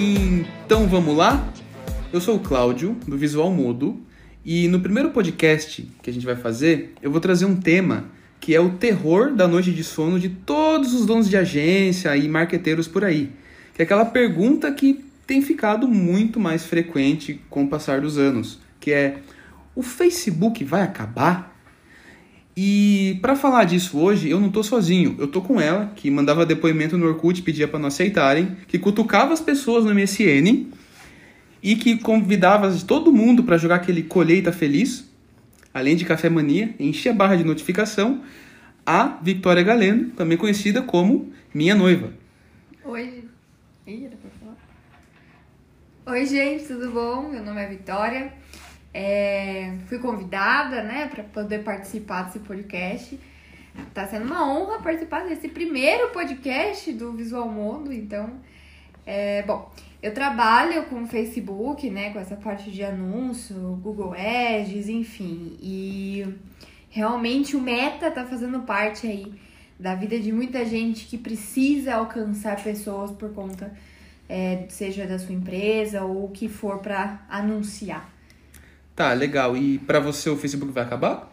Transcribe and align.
Então 0.00 0.86
vamos 0.86 1.16
lá? 1.16 1.52
Eu 2.12 2.20
sou 2.20 2.36
o 2.36 2.38
Cláudio, 2.38 2.96
do 3.04 3.18
Visual 3.18 3.50
Modo, 3.50 4.00
e 4.44 4.68
no 4.68 4.78
primeiro 4.78 5.10
podcast 5.10 5.90
que 6.00 6.08
a 6.08 6.12
gente 6.12 6.24
vai 6.24 6.36
fazer, 6.36 6.94
eu 7.02 7.10
vou 7.10 7.20
trazer 7.20 7.46
um 7.46 7.56
tema 7.56 8.04
que 8.38 8.54
é 8.54 8.60
o 8.60 8.70
terror 8.70 9.34
da 9.34 9.48
noite 9.48 9.72
de 9.72 9.82
sono 9.82 10.20
de 10.20 10.28
todos 10.28 10.94
os 10.94 11.04
donos 11.04 11.28
de 11.28 11.36
agência 11.36 12.16
e 12.16 12.28
marqueteiros 12.28 12.86
por 12.86 13.04
aí. 13.04 13.32
Que 13.74 13.82
é 13.82 13.84
aquela 13.84 14.04
pergunta 14.04 14.70
que 14.70 15.04
tem 15.26 15.42
ficado 15.42 15.88
muito 15.88 16.38
mais 16.38 16.64
frequente 16.64 17.40
com 17.50 17.64
o 17.64 17.68
passar 17.68 18.00
dos 18.00 18.16
anos, 18.18 18.60
que 18.78 18.92
é: 18.92 19.18
o 19.74 19.82
Facebook 19.82 20.62
vai 20.62 20.82
acabar? 20.82 21.57
E 22.60 23.20
para 23.22 23.36
falar 23.36 23.62
disso 23.62 23.96
hoje, 24.00 24.28
eu 24.28 24.40
não 24.40 24.50
tô 24.50 24.64
sozinho. 24.64 25.14
Eu 25.16 25.28
tô 25.28 25.40
com 25.40 25.60
ela, 25.60 25.92
que 25.94 26.10
mandava 26.10 26.44
depoimento 26.44 26.98
no 26.98 27.06
Orkut, 27.06 27.40
pedia 27.42 27.68
para 27.68 27.78
não 27.78 27.86
aceitarem, 27.86 28.56
que 28.66 28.80
cutucava 28.80 29.32
as 29.32 29.40
pessoas 29.40 29.84
no 29.84 29.94
MSN 29.94 30.66
e 31.62 31.76
que 31.76 31.98
convidava 31.98 32.68
todo 32.84 33.12
mundo 33.12 33.44
para 33.44 33.56
jogar 33.56 33.76
aquele 33.76 34.02
colheita 34.02 34.50
feliz, 34.50 35.08
além 35.72 35.94
de 35.94 36.04
café 36.04 36.28
mania, 36.28 36.74
enchia 36.80 37.12
a 37.12 37.14
barra 37.14 37.36
de 37.36 37.44
notificação, 37.44 38.24
a 38.84 39.20
Victoria 39.22 39.62
Galeno, 39.62 40.10
também 40.16 40.36
conhecida 40.36 40.82
como 40.82 41.32
minha 41.54 41.76
noiva. 41.76 42.12
Oi. 42.84 43.22
Ih, 43.86 44.06
era 44.06 44.16
pra 44.16 44.30
falar. 44.40 44.56
Oi, 46.06 46.26
gente, 46.26 46.64
tudo 46.64 46.90
bom? 46.90 47.28
Meu 47.30 47.44
nome 47.44 47.62
é 47.62 47.68
Vitória. 47.68 48.32
É, 49.00 49.74
fui 49.86 50.00
convidada, 50.00 50.82
né, 50.82 51.06
para 51.06 51.22
poder 51.22 51.62
participar 51.62 52.22
desse 52.22 52.40
podcast. 52.40 53.16
Tá 53.94 54.04
sendo 54.08 54.24
uma 54.24 54.44
honra 54.44 54.82
participar 54.82 55.20
desse 55.20 55.46
primeiro 55.46 56.08
podcast 56.08 56.92
do 56.94 57.12
Visual 57.12 57.48
Mundo, 57.48 57.92
então, 57.92 58.28
é, 59.06 59.44
bom, 59.44 59.70
eu 60.02 60.12
trabalho 60.12 60.82
com 60.86 61.06
Facebook, 61.06 61.88
né, 61.88 62.10
com 62.10 62.18
essa 62.18 62.34
parte 62.34 62.72
de 62.72 62.82
anúncio, 62.82 63.54
Google 63.80 64.14
Ads, 64.14 64.88
enfim, 64.88 65.56
e 65.62 66.26
realmente 66.90 67.54
o 67.54 67.60
Meta 67.60 68.10
tá 68.10 68.26
fazendo 68.26 68.62
parte 68.62 69.06
aí 69.06 69.32
da 69.78 69.94
vida 69.94 70.18
de 70.18 70.32
muita 70.32 70.64
gente 70.64 71.06
que 71.06 71.16
precisa 71.16 71.94
alcançar 71.94 72.60
pessoas 72.60 73.12
por 73.12 73.32
conta, 73.32 73.72
é, 74.28 74.66
seja 74.68 75.06
da 75.06 75.20
sua 75.20 75.36
empresa 75.36 76.02
ou 76.02 76.24
o 76.24 76.30
que 76.30 76.48
for 76.48 76.80
para 76.80 77.24
anunciar. 77.30 78.17
Tá, 78.98 79.12
legal. 79.12 79.56
E 79.56 79.78
para 79.78 80.00
você 80.00 80.28
o 80.28 80.36
Facebook 80.36 80.72
vai 80.72 80.82
acabar? 80.82 81.32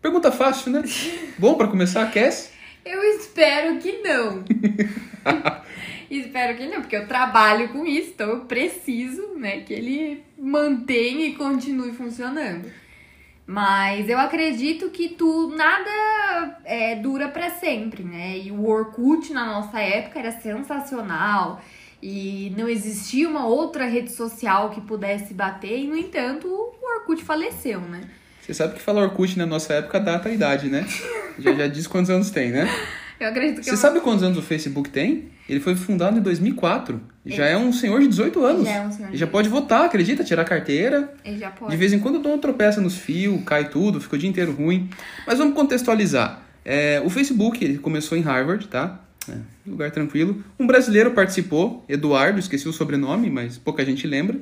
Pergunta 0.00 0.30
fácil, 0.30 0.70
né? 0.70 0.84
Bom 1.36 1.54
para 1.56 1.66
começar, 1.66 2.08
Cass? 2.12 2.52
Eu 2.84 3.02
espero 3.02 3.78
que 3.78 3.98
não. 4.02 4.44
espero 6.08 6.56
que 6.56 6.68
não, 6.68 6.80
porque 6.80 6.94
eu 6.94 7.08
trabalho 7.08 7.70
com 7.70 7.84
isso, 7.84 8.10
então 8.10 8.28
eu 8.30 8.40
preciso, 8.42 9.34
né, 9.34 9.62
que 9.62 9.74
ele 9.74 10.22
mantenha 10.38 11.26
e 11.26 11.34
continue 11.34 11.92
funcionando. 11.92 12.70
Mas 13.44 14.08
eu 14.08 14.16
acredito 14.20 14.90
que 14.90 15.08
tu 15.08 15.48
nada 15.56 16.60
é, 16.64 16.94
dura 16.94 17.30
para 17.30 17.50
sempre, 17.50 18.04
né? 18.04 18.38
E 18.38 18.52
o 18.52 18.64
Orkut 18.64 19.32
na 19.32 19.44
nossa 19.44 19.80
época 19.80 20.20
era 20.20 20.30
sensacional 20.30 21.60
e 22.02 22.52
não 22.56 22.68
existia 22.68 23.28
uma 23.28 23.46
outra 23.46 23.86
rede 23.86 24.10
social 24.10 24.70
que 24.70 24.80
pudesse 24.80 25.32
bater, 25.32 25.78
e 25.78 25.86
no 25.86 25.96
entanto 25.96 26.48
o 26.48 26.98
Orkut 26.98 27.22
faleceu, 27.22 27.80
né? 27.80 28.00
Você 28.40 28.52
sabe 28.52 28.74
que 28.74 28.82
falar 28.82 29.02
Orkut 29.02 29.38
na 29.38 29.46
nossa 29.46 29.74
época 29.74 30.00
data 30.00 30.28
a 30.28 30.32
idade, 30.32 30.68
né? 30.68 30.84
já, 31.38 31.54
já 31.54 31.66
diz 31.68 31.86
quantos 31.86 32.10
anos 32.10 32.30
tem, 32.30 32.50
né? 32.50 32.68
Eu 33.20 33.28
acredito 33.28 33.58
que 33.58 33.64
Você 33.64 33.70
eu... 33.70 33.76
sabe 33.76 34.00
quantos 34.00 34.24
anos 34.24 34.36
o 34.36 34.42
Facebook 34.42 34.90
tem? 34.90 35.30
Ele 35.48 35.60
foi 35.60 35.76
fundado 35.76 36.18
em 36.18 36.20
2004. 36.20 37.00
Ele... 37.24 37.36
Já 37.36 37.46
é 37.46 37.56
um 37.56 37.72
senhor 37.72 38.00
de 38.00 38.08
18 38.08 38.44
anos. 38.44 38.64
Já 38.64 38.72
é 38.72 38.86
um 38.86 38.90
senhor 38.90 39.08
Ele 39.10 39.16
já 39.16 39.26
pode 39.28 39.48
votar, 39.48 39.84
acredita? 39.84 40.24
Tirar 40.24 40.44
carteira. 40.44 41.14
Ele 41.24 41.38
já 41.38 41.50
pode. 41.50 41.70
De 41.70 41.76
vez 41.76 41.92
em 41.92 42.00
quando 42.00 42.18
dá 42.18 42.30
uma 42.30 42.38
tropeça 42.38 42.80
nos 42.80 42.96
fios, 42.96 43.40
cai 43.44 43.70
tudo, 43.70 44.00
fica 44.00 44.16
o 44.16 44.18
dia 44.18 44.28
inteiro 44.28 44.52
ruim. 44.52 44.90
Mas 45.24 45.38
vamos 45.38 45.54
contextualizar. 45.54 46.42
É, 46.64 47.00
o 47.04 47.10
Facebook 47.10 47.64
ele 47.64 47.78
começou 47.78 48.18
em 48.18 48.22
Harvard, 48.22 48.66
tá? 48.66 49.00
É, 49.28 49.36
lugar 49.66 49.90
tranquilo. 49.90 50.42
Um 50.58 50.66
brasileiro 50.66 51.12
participou, 51.12 51.84
Eduardo, 51.88 52.38
esqueci 52.38 52.68
o 52.68 52.72
sobrenome, 52.72 53.30
mas 53.30 53.58
pouca 53.58 53.84
gente 53.84 54.06
lembra. 54.06 54.38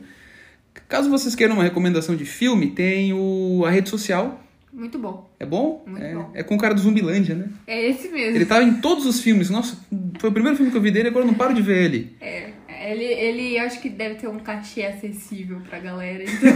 Caso 0.89 1.11
vocês 1.11 1.35
queiram 1.35 1.55
uma 1.55 1.65
recomendação 1.65 2.17
de 2.17 2.25
filme, 2.25 2.71
tem 2.71 3.13
o, 3.13 3.65
a 3.67 3.71
rede 3.71 3.89
social. 3.89 4.43
Muito 4.73 4.99
bom. 4.99 5.29
É 5.39 5.45
bom? 5.45 5.83
Muito 5.85 6.03
é, 6.03 6.15
bom. 6.15 6.31
é 6.33 6.43
com 6.45 6.55
o 6.55 6.59
cara 6.59 6.75
do 6.75 6.81
Zumbilândia, 6.81 7.35
né? 7.35 7.49
É 7.67 7.89
esse 7.89 8.09
mesmo. 8.09 8.37
Ele 8.37 8.47
tava 8.47 8.63
em 8.63 8.75
todos 8.75 9.05
os 9.05 9.21
filmes. 9.21 9.51
Nossa, 9.51 9.77
foi 10.19 10.31
o 10.31 10.33
primeiro 10.33 10.57
filme 10.57 10.71
que 10.71 10.77
eu 10.77 10.83
vi 10.83 10.93
dele, 10.93 11.09
agora 11.09 11.25
eu 11.25 11.27
não 11.27 11.35
paro 11.35 11.53
de 11.53 11.61
ver 11.61 11.85
ele. 11.85 12.17
É, 12.21 12.51
ele, 12.81 13.05
ele 13.05 13.59
acho 13.59 13.81
que 13.81 13.89
deve 13.89 14.15
ter 14.15 14.29
um 14.29 14.39
cachê 14.39 14.83
acessível 14.83 15.61
pra 15.69 15.81
galera, 15.81 16.23
então 16.23 16.51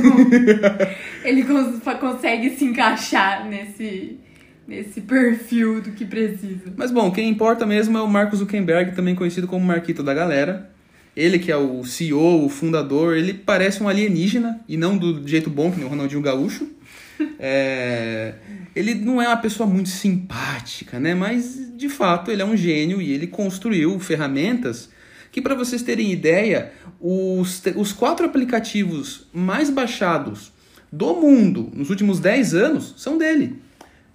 ele 1.25 1.43
cons 1.43 1.81
consegue 2.01 2.51
se 2.51 2.65
encaixar 2.65 3.49
nesse, 3.49 4.19
nesse 4.67 5.01
perfil 5.01 5.81
do 5.81 5.93
que 5.93 6.05
precisa. 6.05 6.73
Mas 6.77 6.91
bom, 6.91 7.11
quem 7.11 7.29
importa 7.29 7.67
mesmo 7.67 7.97
é 7.99 8.03
o 8.03 8.09
Marcos 8.09 8.39
Zuckerberg, 8.39 8.95
também 8.95 9.15
conhecido 9.15 9.47
como 9.47 9.65
Marquito 9.65 10.03
da 10.03 10.15
galera. 10.15 10.71
Ele 11.17 11.39
que 11.39 11.53
é 11.53 11.57
o 11.57 11.85
CEO, 11.85 12.45
o 12.45 12.49
fundador, 12.49 13.17
ele 13.17 13.33
parece 13.33 13.83
um 13.83 13.89
alienígena 13.89 14.61
e 14.69 14.77
não 14.77 14.99
do 14.99 15.27
jeito 15.27 15.49
bom 15.49 15.71
que 15.71 15.77
nem 15.77 15.87
o 15.87 15.91
Ronaldinho 15.91 16.23
Gaúcho. 16.23 16.69
É... 17.39 18.35
Ele 18.75 18.93
não 18.93 19.23
é 19.23 19.29
uma 19.29 19.37
pessoa 19.37 19.69
muito 19.69 19.89
simpática, 19.89 20.99
né? 20.99 21.15
Mas 21.15 21.73
de 21.77 21.89
fato 21.89 22.29
ele 22.29 22.43
é 22.43 22.45
um 22.45 22.57
gênio 22.57 23.01
e 23.01 23.13
ele 23.13 23.29
construiu 23.29 24.01
ferramentas 24.01 24.91
que, 25.31 25.41
para 25.41 25.55
vocês 25.55 25.83
terem 25.83 26.11
ideia, 26.11 26.73
os, 27.01 27.63
os 27.77 27.93
quatro 27.93 28.27
aplicativos 28.27 29.29
mais 29.33 29.71
baixados 29.71 30.53
do 30.91 31.15
mundo 31.15 31.71
nos 31.73 31.91
últimos 31.91 32.19
10 32.19 32.55
anos 32.55 32.95
são 32.97 33.17
dele. 33.17 33.63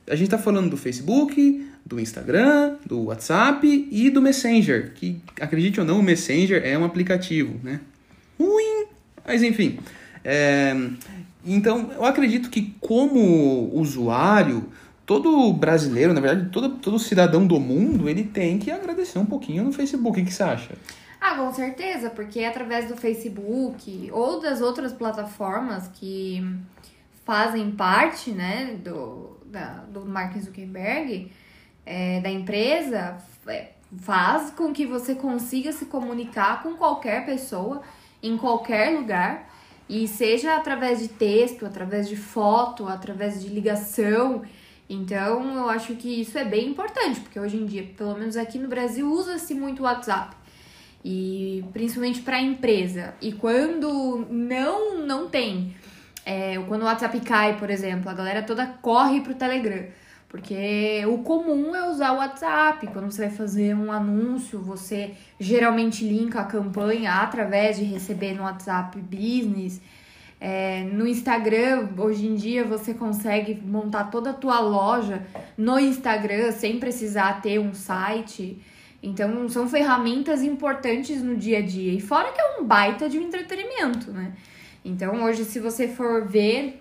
A 0.09 0.15
gente 0.15 0.25
está 0.25 0.37
falando 0.37 0.69
do 0.69 0.77
Facebook, 0.77 1.67
do 1.85 1.99
Instagram, 1.99 2.75
do 2.85 3.05
WhatsApp 3.05 3.87
e 3.91 4.09
do 4.09 4.21
Messenger, 4.21 4.93
que 4.93 5.21
acredite 5.39 5.79
ou 5.79 5.85
não, 5.85 5.99
o 5.99 6.03
Messenger 6.03 6.61
é 6.65 6.77
um 6.77 6.83
aplicativo, 6.83 7.59
né? 7.63 7.79
Ruim, 8.39 8.85
mas 9.25 9.43
enfim. 9.43 9.79
É, 10.23 10.75
então, 11.45 11.91
eu 11.93 12.05
acredito 12.05 12.49
que 12.49 12.75
como 12.79 13.71
usuário, 13.73 14.69
todo 15.05 15.51
brasileiro, 15.53 16.13
na 16.13 16.21
verdade, 16.21 16.49
todo, 16.49 16.69
todo 16.77 16.99
cidadão 16.99 17.45
do 17.47 17.59
mundo, 17.59 18.09
ele 18.09 18.23
tem 18.23 18.59
que 18.59 18.69
agradecer 18.69 19.19
um 19.19 19.25
pouquinho 19.25 19.63
no 19.63 19.71
Facebook. 19.71 20.21
O 20.21 20.25
que 20.25 20.33
você 20.33 20.43
acha? 20.43 20.73
Ah, 21.21 21.35
com 21.35 21.51
certeza, 21.53 22.09
porque 22.09 22.43
através 22.43 22.87
do 22.87 22.95
Facebook 22.95 24.09
ou 24.11 24.39
das 24.39 24.61
outras 24.61 24.93
plataformas 24.93 25.89
que 25.95 26.45
fazem 27.25 27.71
parte, 27.71 28.31
né, 28.31 28.77
do, 28.83 29.38
da, 29.49 29.83
do 29.91 30.05
Mark 30.05 30.37
Zuckerberg, 30.37 31.31
é, 31.85 32.21
da 32.21 32.29
empresa, 32.29 33.17
é, 33.47 33.71
faz 33.97 34.51
com 34.51 34.71
que 34.71 34.85
você 34.85 35.15
consiga 35.15 35.71
se 35.71 35.85
comunicar 35.85 36.61
com 36.61 36.75
qualquer 36.75 37.25
pessoa, 37.25 37.81
em 38.21 38.37
qualquer 38.37 38.97
lugar, 38.97 39.49
e 39.87 40.07
seja 40.07 40.55
através 40.55 40.99
de 40.99 41.07
texto, 41.07 41.65
através 41.65 42.07
de 42.07 42.15
foto, 42.15 42.87
através 42.87 43.41
de 43.41 43.49
ligação. 43.49 44.43
Então, 44.87 45.55
eu 45.55 45.69
acho 45.69 45.95
que 45.95 46.21
isso 46.21 46.37
é 46.37 46.45
bem 46.45 46.69
importante, 46.69 47.19
porque 47.21 47.39
hoje 47.39 47.57
em 47.57 47.65
dia, 47.65 47.83
pelo 47.97 48.15
menos 48.15 48.37
aqui 48.37 48.59
no 48.59 48.67
Brasil, 48.67 49.11
usa-se 49.11 49.55
muito 49.55 49.79
o 49.79 49.83
WhatsApp. 49.83 50.35
E 51.03 51.63
principalmente 51.71 52.21
para 52.21 52.37
a 52.37 52.41
empresa. 52.41 53.15
E 53.21 53.31
quando 53.31 54.27
não 54.29 54.97
não 54.97 55.29
tem, 55.29 55.73
é, 56.29 56.63
quando 56.67 56.83
o 56.83 56.85
WhatsApp 56.85 57.19
cai, 57.21 57.57
por 57.57 57.71
exemplo, 57.71 58.07
a 58.07 58.13
galera 58.13 58.43
toda 58.43 58.67
corre 58.67 59.21
pro 59.21 59.33
Telegram. 59.33 59.83
Porque 60.27 61.03
o 61.07 61.23
comum 61.23 61.75
é 61.75 61.89
usar 61.89 62.11
o 62.11 62.17
WhatsApp. 62.17 62.85
Quando 62.85 63.11
você 63.11 63.25
vai 63.25 63.35
fazer 63.35 63.75
um 63.75 63.91
anúncio, 63.91 64.59
você 64.59 65.15
geralmente 65.39 66.07
linka 66.07 66.41
a 66.41 66.43
campanha 66.43 67.13
através 67.13 67.77
de 67.77 67.83
receber 67.83 68.35
no 68.35 68.43
WhatsApp 68.43 68.95
Business. 68.99 69.81
É, 70.39 70.83
no 70.83 71.07
Instagram, 71.07 71.89
hoje 71.97 72.27
em 72.27 72.35
dia, 72.35 72.63
você 72.63 72.93
consegue 72.93 73.59
montar 73.65 74.03
toda 74.11 74.29
a 74.29 74.33
tua 74.33 74.59
loja 74.59 75.25
no 75.57 75.79
Instagram 75.79 76.51
sem 76.51 76.79
precisar 76.79 77.41
ter 77.41 77.59
um 77.59 77.73
site. 77.73 78.61
Então, 79.01 79.49
são 79.49 79.67
ferramentas 79.67 80.43
importantes 80.43 81.23
no 81.23 81.35
dia 81.35 81.57
a 81.57 81.61
dia. 81.63 81.91
E 81.91 81.99
fora 81.99 82.31
que 82.31 82.39
é 82.39 82.59
um 82.59 82.65
baita 82.65 83.09
de 83.09 83.17
um 83.17 83.23
entretenimento, 83.23 84.11
né? 84.11 84.33
Então, 84.83 85.23
hoje, 85.23 85.43
se 85.43 85.59
você 85.59 85.87
for 85.87 86.25
ver, 86.25 86.79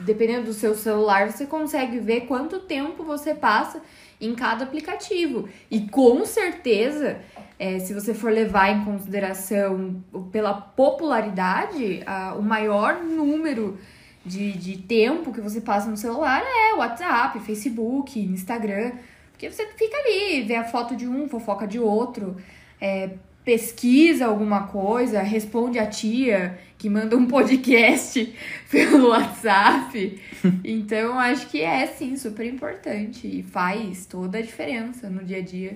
dependendo 0.00 0.46
do 0.46 0.52
seu 0.52 0.74
celular, 0.74 1.30
você 1.30 1.46
consegue 1.46 1.98
ver 2.00 2.22
quanto 2.22 2.60
tempo 2.60 3.04
você 3.04 3.34
passa 3.34 3.80
em 4.20 4.34
cada 4.34 4.64
aplicativo. 4.64 5.48
E 5.70 5.88
com 5.88 6.24
certeza, 6.24 7.18
é, 7.58 7.78
se 7.78 7.94
você 7.94 8.12
for 8.12 8.32
levar 8.32 8.70
em 8.70 8.84
consideração 8.84 10.02
pela 10.32 10.54
popularidade, 10.54 12.02
a, 12.06 12.34
o 12.34 12.42
maior 12.42 13.02
número 13.02 13.78
de, 14.24 14.52
de 14.52 14.78
tempo 14.78 15.32
que 15.32 15.40
você 15.40 15.60
passa 15.60 15.88
no 15.88 15.96
celular 15.96 16.42
é 16.42 16.74
WhatsApp, 16.74 17.38
Facebook, 17.40 18.18
Instagram. 18.18 18.92
Porque 19.30 19.50
você 19.50 19.66
fica 19.66 19.96
ali, 19.98 20.42
vê 20.42 20.56
a 20.56 20.64
foto 20.64 20.96
de 20.96 21.06
um, 21.06 21.28
fofoca 21.28 21.66
de 21.66 21.78
outro. 21.78 22.36
É, 22.80 23.10
pesquisa 23.46 24.26
alguma 24.26 24.66
coisa, 24.66 25.22
responde 25.22 25.78
a 25.78 25.86
tia 25.86 26.58
que 26.76 26.90
manda 26.90 27.16
um 27.16 27.26
podcast 27.26 28.34
pelo 28.68 29.08
WhatsApp. 29.08 30.20
Então, 30.62 31.18
acho 31.18 31.48
que 31.48 31.60
é 31.60 31.86
sim 31.88 32.16
super 32.16 32.46
importante 32.46 33.26
e 33.26 33.42
faz 33.42 34.06
toda 34.06 34.38
a 34.38 34.40
diferença 34.40 35.10
no 35.10 35.24
dia 35.24 35.38
a 35.38 35.40
dia. 35.40 35.74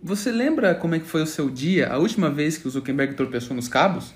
Você 0.00 0.30
lembra 0.30 0.72
como 0.72 0.94
é 0.94 1.00
que 1.00 1.06
foi 1.06 1.22
o 1.22 1.26
seu 1.26 1.50
dia, 1.50 1.88
a 1.88 1.98
última 1.98 2.30
vez 2.30 2.56
que 2.56 2.68
o 2.68 2.70
Zuckerberg 2.70 3.14
tropeçou 3.14 3.56
nos 3.56 3.66
cabos? 3.66 4.14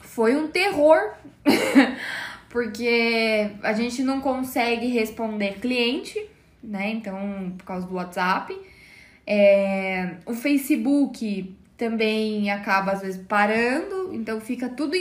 Foi 0.00 0.34
um 0.34 0.48
terror. 0.48 1.12
Porque 2.48 3.50
a 3.62 3.74
gente 3.74 4.02
não 4.02 4.22
consegue 4.22 4.86
responder 4.86 5.58
cliente, 5.60 6.24
né? 6.62 6.90
Então, 6.90 7.52
por 7.58 7.64
causa 7.64 7.86
do 7.86 7.94
WhatsApp. 7.96 8.58
É, 9.26 10.14
o 10.24 10.32
Facebook 10.32 11.54
também 11.76 12.50
acaba 12.50 12.92
às 12.92 13.02
vezes 13.02 13.22
parando, 13.26 14.10
então 14.12 14.40
fica 14.40 14.68
tudo 14.68 14.96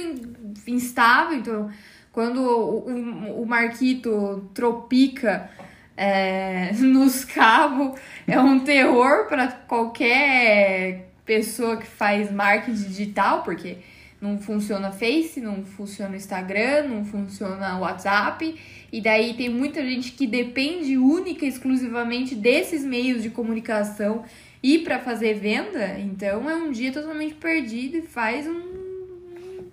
instável. 0.67 1.37
Então, 1.37 1.69
quando 2.11 2.41
o, 2.41 3.41
o, 3.41 3.45
Marquito 3.45 4.49
tropica 4.53 5.49
é, 5.95 6.71
nos 6.79 7.23
cabos, 7.23 7.99
é 8.27 8.39
um 8.39 8.59
terror 8.59 9.27
para 9.27 9.47
qualquer 9.47 11.09
pessoa 11.25 11.77
que 11.77 11.87
faz 11.87 12.31
marketing 12.31 12.83
digital, 12.83 13.41
porque 13.43 13.77
não 14.21 14.37
funciona 14.39 14.91
Face, 14.91 15.39
não 15.39 15.63
funciona 15.63 16.15
Instagram, 16.15 16.87
não 16.87 17.05
funciona 17.05 17.77
WhatsApp. 17.79 18.55
E 18.91 19.01
daí 19.01 19.33
tem 19.33 19.49
muita 19.49 19.81
gente 19.83 20.11
que 20.13 20.25
depende 20.25 20.97
única 20.97 21.45
e 21.45 21.49
exclusivamente 21.49 22.33
desses 22.35 22.83
meios 22.83 23.21
de 23.21 23.29
comunicação 23.29 24.23
e 24.65 24.79
para 24.79 24.97
fazer 24.97 25.35
venda, 25.35 25.99
então 25.99 26.49
é 26.49 26.55
um 26.55 26.71
dia 26.71 26.91
totalmente 26.91 27.35
perdido 27.35 27.97
e 27.97 28.01
faz 28.01 28.47
um 28.47 28.63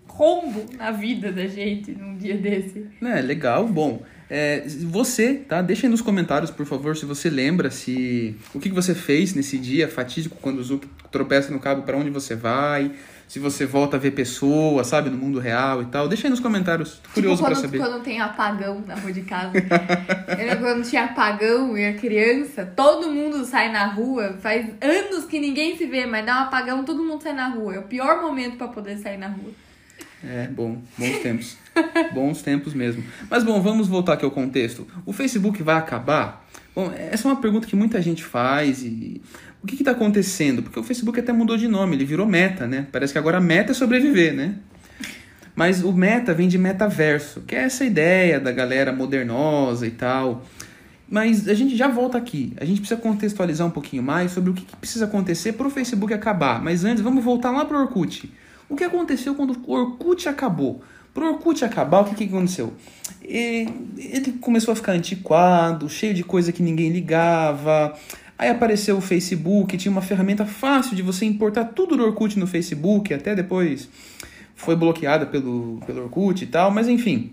rombo 0.07 0.67
na 0.77 0.91
vida 0.91 1.33
da 1.33 1.47
gente 1.47 1.93
num 1.93 2.19
dia 2.19 2.37
desse. 2.37 2.89
É, 3.01 3.23
legal, 3.23 3.67
bom. 3.67 4.03
É, 4.29 4.63
você, 4.67 5.33
tá? 5.33 5.63
Deixa 5.63 5.87
aí 5.87 5.91
nos 5.91 6.03
comentários, 6.03 6.51
por 6.51 6.67
favor, 6.67 6.95
se 6.95 7.07
você 7.07 7.31
lembra 7.31 7.71
se 7.71 8.37
o 8.53 8.61
que 8.61 8.69
você 8.69 8.95
fez 8.95 9.33
nesse 9.33 9.57
dia 9.57 9.89
fatídico 9.89 10.37
quando 10.43 10.59
o 10.59 10.63
Zuc 10.63 10.87
tropeça 11.11 11.51
no 11.51 11.59
cabo, 11.59 11.85
para 11.85 11.97
onde 11.97 12.11
você 12.11 12.37
vai, 12.37 12.93
se 13.33 13.39
você 13.39 13.65
volta 13.65 13.97
a 13.97 13.99
ver 13.99 14.11
pessoas, 14.11 14.89
sabe, 14.89 15.09
no 15.09 15.17
mundo 15.17 15.39
real 15.39 15.81
e 15.81 15.87
tal. 15.87 16.07
Deixa 16.07 16.27
aí 16.27 16.31
nos 16.31 16.39
comentários, 16.39 16.99
tô 16.99 17.09
curioso 17.15 17.37
tipo, 17.37 17.47
para 17.47 17.55
saber. 17.55 17.79
quando 17.79 18.03
tem 18.03 18.21
apagão 18.21 18.85
na 18.87 18.95
rua 18.95 19.11
de 19.11 19.23
casa. 19.23 19.53
Eu 20.39 20.59
quando 20.59 20.87
tinha 20.87 21.05
apagão 21.05 21.75
e 21.79 21.83
a 21.83 21.95
criança, 21.95 22.67
todo 22.77 23.11
mundo 23.11 23.43
sai 23.47 23.73
na 23.73 23.87
rua, 23.87 24.37
faz 24.39 24.67
anos 24.83 25.25
que 25.25 25.41
ninguém 25.41 25.79
se 25.79 25.87
vê, 25.87 26.05
mas 26.05 26.27
dá 26.27 26.41
um 26.41 26.43
apagão, 26.43 26.85
todo 26.85 27.03
mundo 27.03 27.23
sai 27.23 27.33
na 27.33 27.49
rua. 27.49 27.77
É 27.77 27.79
o 27.79 27.85
pior 27.85 28.21
momento 28.21 28.59
para 28.59 28.69
poder 28.69 28.99
sair 28.99 29.17
na 29.17 29.29
rua. 29.29 29.53
É, 30.23 30.47
bom, 30.49 30.83
bons 30.99 31.19
tempos. 31.21 31.57
bons 32.13 32.43
tempos 32.43 32.75
mesmo. 32.75 33.03
Mas 33.31 33.43
bom, 33.43 33.63
vamos 33.63 33.89
voltar 33.89 34.13
aqui 34.13 34.27
ao 34.27 34.31
contexto. 34.31 34.87
O 35.07 35.13
Facebook 35.15 35.63
vai 35.63 35.77
acabar? 35.77 36.47
Bom, 36.75 36.93
essa 36.97 37.29
é 37.29 37.31
uma 37.31 37.41
pergunta 37.41 37.67
que 37.67 37.77
muita 37.77 38.01
gente 38.01 38.25
faz 38.25 38.83
e 38.83 39.21
o 39.63 39.67
que 39.67 39.75
está 39.75 39.91
acontecendo? 39.93 40.63
Porque 40.63 40.79
o 40.81 40.83
Facebook 40.83 41.21
até 41.21 41.33
mudou 41.33 41.57
de 41.57 41.69
nome, 41.69 41.97
ele 41.97 42.05
virou 42.05 42.27
Meta, 42.27 42.67
né? 42.67 42.87
Parece 42.91 43.13
que 43.13 43.19
agora 43.19 43.39
a 43.39 43.41
meta 43.41 43.73
é 43.73 43.75
sobreviver, 43.75 44.35
né? 44.35 44.57
Mas 45.55 45.83
o 45.83 45.93
meta 45.93 46.33
vem 46.33 46.49
de 46.49 46.57
metaverso, 46.57 47.43
que 47.43 47.55
é 47.55 47.65
essa 47.65 47.85
ideia 47.85 48.41
da 48.41 48.51
galera 48.51 48.93
modernosa 48.93 49.87
e 49.87 49.91
tal. 49.91 50.45
Mas 51.09 51.47
a 51.47 51.53
gente 51.53 51.77
já 51.77 51.89
volta 51.89 52.17
aqui. 52.17 52.55
A 52.59 52.65
gente 52.65 52.81
precisa 52.81 52.99
contextualizar 52.99 53.67
um 53.67 53.71
pouquinho 53.71 54.03
mais 54.03 54.33
sobre 54.33 54.51
o 54.51 54.55
que, 54.55 54.65
precisa 54.77 55.05
acontecer 55.05 55.53
para 55.53 55.67
o 55.67 55.71
Facebook 55.71 56.13
acabar. 56.15 56.63
Mas 56.63 56.85
antes, 56.85 57.03
vamos 57.03 57.23
voltar 57.23 57.51
lá 57.51 57.67
para 57.67 57.77
o 57.77 57.81
Orkut. 57.83 58.33
O 58.67 58.75
que 58.75 58.83
aconteceu 58.83 59.35
quando 59.35 59.55
o 59.67 59.73
Orkut 59.73 60.27
acabou? 60.27 60.83
Para 61.15 61.25
o 61.25 61.33
Orkut 61.35 61.63
acabar, 61.65 62.01
o 62.01 62.05
que, 62.05 62.15
que 62.15 62.25
aconteceu? 62.25 62.73
Ele 63.23 64.33
começou 64.41 64.73
a 64.73 64.75
ficar 64.75 64.93
antiquado, 64.93 65.89
cheio 65.89 66.15
de 66.15 66.25
coisa 66.25 66.53
que 66.53 66.63
ninguém 66.63 66.91
ligava. 66.91 67.95
Aí 68.39 68.49
apareceu 68.49 68.97
o 68.97 69.01
Facebook, 69.01 69.77
tinha 69.77 69.93
uma 69.93 70.01
ferramenta 70.01 70.47
fácil 70.47 70.97
de 70.97 71.03
você 71.03 71.25
importar 71.25 71.67
tudo 71.67 71.97
do 71.97 72.05
Orkut 72.05 72.39
no 72.39 72.47
Facebook, 72.47 73.13
até 73.13 73.35
depois 73.35 73.89
foi 74.57 74.75
bloqueada 74.75 75.27
pelo, 75.27 75.81
pelo 75.87 76.05
Orkut 76.05 76.43
e 76.43 76.47
tal, 76.47 76.71
mas 76.71 76.89
enfim. 76.89 77.33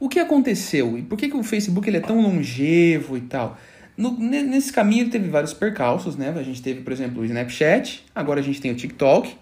O 0.00 0.08
que 0.08 0.18
aconteceu 0.18 0.98
e 0.98 1.02
por 1.02 1.16
que, 1.16 1.28
que 1.28 1.36
o 1.36 1.42
Facebook 1.42 1.88
ele 1.88 1.98
é 1.98 2.00
tão 2.00 2.20
longevo 2.20 3.16
e 3.16 3.20
tal? 3.22 3.58
No, 3.96 4.18
nesse 4.18 4.72
caminho 4.72 5.08
teve 5.08 5.28
vários 5.28 5.54
percalços, 5.54 6.16
né? 6.16 6.34
A 6.36 6.42
gente 6.42 6.60
teve, 6.60 6.82
por 6.82 6.92
exemplo, 6.92 7.22
o 7.22 7.24
Snapchat, 7.24 8.04
agora 8.14 8.40
a 8.40 8.42
gente 8.42 8.60
tem 8.60 8.70
o 8.70 8.74
TikTok, 8.74 9.34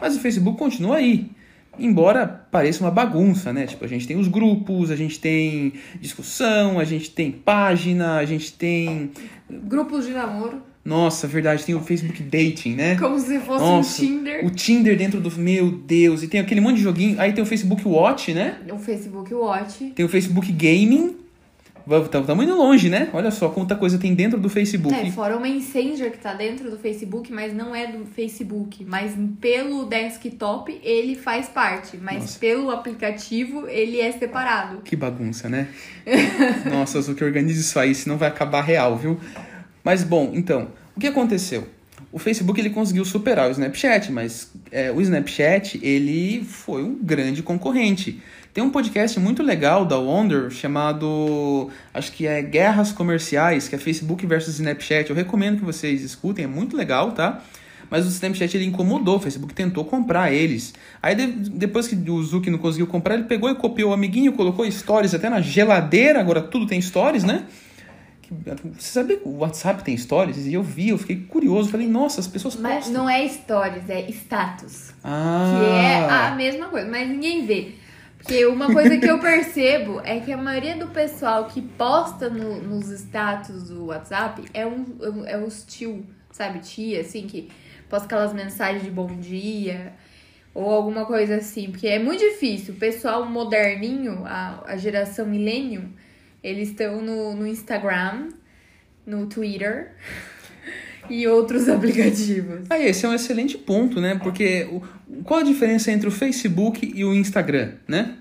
mas 0.00 0.16
o 0.16 0.20
Facebook 0.20 0.58
continua 0.58 0.96
aí 0.96 1.30
embora 1.78 2.26
pareça 2.26 2.82
uma 2.82 2.90
bagunça, 2.90 3.52
né? 3.52 3.66
Tipo, 3.66 3.84
a 3.84 3.88
gente 3.88 4.06
tem 4.06 4.16
os 4.16 4.28
grupos, 4.28 4.90
a 4.90 4.96
gente 4.96 5.18
tem 5.18 5.74
discussão, 6.00 6.78
a 6.78 6.84
gente 6.84 7.10
tem 7.10 7.30
página, 7.30 8.16
a 8.16 8.24
gente 8.24 8.52
tem. 8.52 9.10
Grupos 9.50 10.06
de 10.06 10.12
namoro. 10.12 10.62
Nossa, 10.84 11.28
verdade, 11.28 11.64
tem 11.64 11.76
o 11.76 11.80
Facebook 11.80 12.22
Dating, 12.22 12.74
né? 12.74 12.96
Como 12.96 13.18
se 13.18 13.38
fosse 13.38 13.64
Nossa, 13.64 14.02
um 14.02 14.06
Tinder. 14.06 14.46
O 14.46 14.50
Tinder 14.50 14.96
dentro 14.96 15.20
do. 15.20 15.30
Meu 15.38 15.70
Deus, 15.70 16.22
e 16.22 16.28
tem 16.28 16.40
aquele 16.40 16.60
monte 16.60 16.76
de 16.76 16.82
joguinho. 16.82 17.20
Aí 17.20 17.32
tem 17.32 17.42
o 17.42 17.46
Facebook 17.46 17.86
Watch, 17.86 18.34
né? 18.34 18.58
O 18.70 18.78
Facebook 18.78 19.32
Watch. 19.32 19.92
Tem 19.94 20.04
o 20.04 20.08
Facebook 20.08 20.50
Gaming. 20.52 21.16
Estamos 21.86 22.44
indo 22.44 22.56
longe, 22.56 22.88
né? 22.88 23.08
Olha 23.12 23.30
só 23.30 23.48
quanta 23.48 23.74
coisa 23.74 23.98
tem 23.98 24.14
dentro 24.14 24.38
do 24.38 24.48
Facebook. 24.48 24.94
É, 24.94 25.10
fora 25.10 25.36
o 25.36 25.40
Messenger 25.40 26.10
que 26.10 26.18
tá 26.18 26.34
dentro 26.34 26.70
do 26.70 26.78
Facebook, 26.78 27.32
mas 27.32 27.52
não 27.52 27.74
é 27.74 27.86
do 27.86 28.04
Facebook. 28.06 28.84
Mas 28.84 29.14
pelo 29.40 29.86
desktop 29.86 30.80
ele 30.82 31.14
faz 31.14 31.48
parte. 31.48 31.96
Mas 31.96 32.20
Nossa. 32.20 32.38
pelo 32.38 32.70
aplicativo 32.70 33.68
ele 33.68 34.00
é 34.00 34.12
separado. 34.12 34.82
Que 34.82 34.94
bagunça, 34.94 35.48
né? 35.48 35.68
Nossa, 36.70 36.98
o 37.10 37.14
que 37.14 37.24
organiza 37.24 37.60
isso 37.60 37.78
aí, 37.78 37.94
senão 37.94 38.16
vai 38.16 38.28
acabar 38.28 38.62
real, 38.62 38.96
viu? 38.96 39.18
Mas 39.82 40.04
bom, 40.04 40.30
então, 40.34 40.68
o 40.96 41.00
que 41.00 41.06
aconteceu? 41.06 41.66
O 42.12 42.18
Facebook 42.18 42.60
ele 42.60 42.68
conseguiu 42.70 43.06
superar 43.06 43.48
o 43.48 43.52
Snapchat, 43.52 44.12
mas 44.12 44.52
é, 44.70 44.92
o 44.92 45.00
Snapchat 45.00 45.80
ele 45.82 46.44
foi 46.44 46.84
um 46.84 46.94
grande 47.02 47.42
concorrente. 47.42 48.20
Tem 48.52 48.62
um 48.62 48.68
podcast 48.68 49.18
muito 49.18 49.42
legal 49.42 49.86
da 49.86 49.96
Wonder 49.96 50.50
chamado, 50.50 51.70
acho 51.94 52.12
que 52.12 52.26
é 52.26 52.42
Guerras 52.42 52.92
Comerciais, 52.92 53.66
que 53.66 53.74
é 53.74 53.78
Facebook 53.78 54.26
versus 54.26 54.56
Snapchat. 54.56 55.08
Eu 55.08 55.16
recomendo 55.16 55.60
que 55.60 55.64
vocês 55.64 56.02
escutem, 56.02 56.44
é 56.44 56.48
muito 56.48 56.76
legal, 56.76 57.12
tá? 57.12 57.42
Mas 57.88 58.04
o 58.04 58.08
Snapchat 58.08 58.58
ele 58.58 58.66
incomodou, 58.66 59.16
o 59.16 59.20
Facebook 59.20 59.54
tentou 59.54 59.82
comprar 59.86 60.30
eles. 60.32 60.74
Aí 61.02 61.14
de, 61.14 61.26
depois 61.26 61.88
que 61.88 61.94
o 61.94 62.22
Zuki 62.22 62.50
não 62.50 62.58
conseguiu 62.58 62.86
comprar, 62.86 63.14
ele 63.14 63.24
pegou 63.24 63.48
e 63.48 63.54
copiou 63.54 63.90
o 63.90 63.94
amiguinho, 63.94 64.34
colocou 64.34 64.70
stories 64.70 65.14
até 65.14 65.30
na 65.30 65.40
geladeira, 65.40 66.20
agora 66.20 66.42
tudo 66.42 66.66
tem 66.66 66.80
stories, 66.80 67.24
né? 67.24 67.44
Você 68.78 68.92
sabia 68.92 69.16
que 69.16 69.28
o 69.28 69.38
WhatsApp 69.38 69.84
tem 69.84 69.96
stories? 69.96 70.46
E 70.46 70.54
eu 70.54 70.62
vi, 70.62 70.90
eu 70.90 70.98
fiquei 70.98 71.16
curioso. 71.16 71.70
Falei, 71.70 71.86
nossa, 71.86 72.20
as 72.20 72.26
pessoas 72.26 72.56
Mas 72.56 72.86
postam. 72.86 72.92
não 72.94 73.10
é 73.10 73.26
stories, 73.28 73.88
é 73.88 74.08
status. 74.10 74.92
Ah. 75.04 75.58
Que 75.58 75.66
é 75.66 76.08
a 76.08 76.34
mesma 76.34 76.68
coisa, 76.68 76.88
mas 76.88 77.08
ninguém 77.08 77.46
vê. 77.46 77.72
Porque 78.18 78.46
uma 78.46 78.72
coisa 78.72 78.96
que 78.96 79.06
eu 79.06 79.18
percebo 79.20 80.00
é 80.04 80.20
que 80.20 80.32
a 80.32 80.36
maioria 80.36 80.76
do 80.76 80.88
pessoal 80.88 81.46
que 81.46 81.60
posta 81.60 82.30
no, 82.30 82.62
nos 82.62 82.88
status 82.88 83.68
do 83.68 83.86
WhatsApp 83.86 84.44
é 84.54 84.64
um, 84.64 84.86
é 85.26 85.36
os 85.36 85.64
tio, 85.64 86.06
sabe? 86.30 86.60
Tia, 86.60 87.00
assim, 87.00 87.26
que 87.26 87.50
posta 87.88 88.06
aquelas 88.06 88.32
mensagens 88.32 88.84
de 88.84 88.90
bom 88.90 89.08
dia 89.16 89.92
ou 90.54 90.70
alguma 90.70 91.04
coisa 91.04 91.36
assim. 91.36 91.70
Porque 91.70 91.88
é 91.88 91.98
muito 91.98 92.20
difícil. 92.20 92.74
O 92.74 92.76
pessoal 92.76 93.26
moderninho, 93.26 94.22
a, 94.24 94.62
a 94.66 94.76
geração 94.76 95.26
millennium, 95.26 95.88
eles 96.42 96.70
estão 96.70 97.00
no, 97.00 97.34
no 97.34 97.46
Instagram, 97.46 98.28
no 99.06 99.26
Twitter 99.26 99.92
e 101.08 101.26
outros 101.26 101.68
aplicativos. 101.70 102.66
Ah, 102.68 102.78
esse 102.78 103.06
é 103.06 103.08
um 103.08 103.14
excelente 103.14 103.56
ponto, 103.56 104.00
né? 104.00 104.18
Porque 104.22 104.68
o, 104.70 104.82
qual 105.22 105.40
a 105.40 105.44
diferença 105.44 105.90
entre 105.92 106.08
o 106.08 106.10
Facebook 106.10 106.92
e 106.94 107.04
o 107.04 107.14
Instagram, 107.14 107.72
né? 107.86 108.16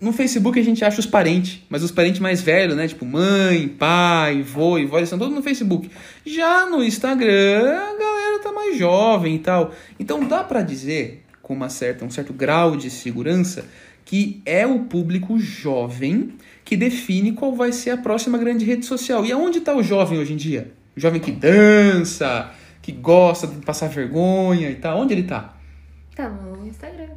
No 0.00 0.14
Facebook 0.14 0.58
a 0.58 0.62
gente 0.62 0.82
acha 0.82 0.98
os 0.98 1.04
parentes, 1.04 1.60
mas 1.68 1.82
os 1.82 1.90
parentes 1.90 2.20
mais 2.20 2.40
velhos, 2.40 2.74
né? 2.74 2.88
Tipo 2.88 3.04
mãe, 3.04 3.68
pai, 3.68 4.42
vô 4.42 4.78
e 4.78 4.86
vó, 4.86 4.96
eles 4.96 5.08
estão 5.08 5.18
todos 5.18 5.34
no 5.34 5.42
Facebook. 5.42 5.90
Já 6.24 6.64
no 6.64 6.82
Instagram, 6.82 7.68
a 7.68 7.98
galera 7.98 8.38
tá 8.42 8.50
mais 8.50 8.78
jovem 8.78 9.36
e 9.36 9.38
tal. 9.40 9.74
Então 9.98 10.26
dá 10.26 10.42
para 10.42 10.62
dizer, 10.62 11.22
com 11.42 11.52
uma 11.52 11.68
certa, 11.68 12.02
um 12.02 12.08
certo 12.08 12.32
grau 12.32 12.76
de 12.76 12.88
segurança, 12.88 13.66
que 14.06 14.40
é 14.46 14.66
o 14.66 14.80
público 14.84 15.38
jovem 15.38 16.32
que 16.70 16.76
define 16.76 17.32
qual 17.32 17.52
vai 17.52 17.72
ser 17.72 17.90
a 17.90 17.96
próxima 17.96 18.38
grande 18.38 18.64
rede 18.64 18.86
social. 18.86 19.26
E 19.26 19.32
aonde 19.32 19.58
está 19.58 19.74
o 19.74 19.82
jovem 19.82 20.20
hoje 20.20 20.34
em 20.34 20.36
dia? 20.36 20.72
O 20.96 21.00
jovem 21.00 21.20
que 21.20 21.32
dança, 21.32 22.52
que 22.80 22.92
gosta 22.92 23.48
de 23.48 23.56
passar 23.66 23.88
vergonha 23.88 24.70
e 24.70 24.76
tal. 24.76 25.00
Onde 25.00 25.12
ele 25.12 25.24
tá? 25.24 25.56
Tá 26.14 26.28
no 26.28 26.64
Instagram. 26.64 27.08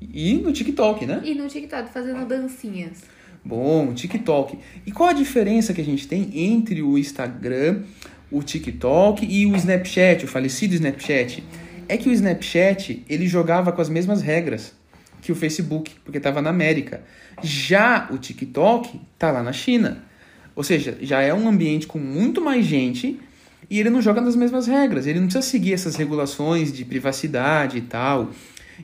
E 0.00 0.36
no 0.36 0.50
TikTok, 0.50 1.04
né? 1.04 1.20
E 1.22 1.34
no 1.34 1.46
TikTok, 1.46 1.92
fazendo 1.92 2.24
dancinhas. 2.24 3.02
Bom, 3.44 3.92
TikTok. 3.92 4.58
E 4.86 4.90
qual 4.90 5.10
a 5.10 5.12
diferença 5.12 5.74
que 5.74 5.82
a 5.82 5.84
gente 5.84 6.08
tem 6.08 6.30
entre 6.34 6.80
o 6.80 6.96
Instagram, 6.96 7.82
o 8.30 8.42
TikTok 8.42 9.26
e 9.26 9.44
o 9.44 9.54
Snapchat, 9.54 10.24
o 10.24 10.28
falecido 10.28 10.72
Snapchat? 10.72 11.44
é 11.86 11.98
que 11.98 12.08
o 12.08 12.12
Snapchat, 12.12 13.04
ele 13.06 13.26
jogava 13.26 13.72
com 13.72 13.82
as 13.82 13.90
mesmas 13.90 14.22
regras 14.22 14.72
que 15.22 15.32
o 15.32 15.36
Facebook, 15.36 15.92
porque 16.04 16.18
estava 16.18 16.42
na 16.42 16.50
América. 16.50 17.02
Já 17.42 18.08
o 18.10 18.18
TikTok 18.18 19.00
tá 19.16 19.30
lá 19.30 19.42
na 19.42 19.52
China. 19.52 20.04
Ou 20.54 20.64
seja, 20.64 20.98
já 21.00 21.22
é 21.22 21.32
um 21.32 21.48
ambiente 21.48 21.86
com 21.86 21.98
muito 21.98 22.42
mais 22.42 22.66
gente 22.66 23.18
e 23.70 23.78
ele 23.80 23.88
não 23.88 24.02
joga 24.02 24.20
nas 24.20 24.36
mesmas 24.36 24.66
regras. 24.66 25.06
Ele 25.06 25.20
não 25.20 25.28
precisa 25.28 25.46
seguir 25.46 25.72
essas 25.72 25.94
regulações 25.94 26.72
de 26.72 26.84
privacidade 26.84 27.78
e 27.78 27.82
tal. 27.82 28.30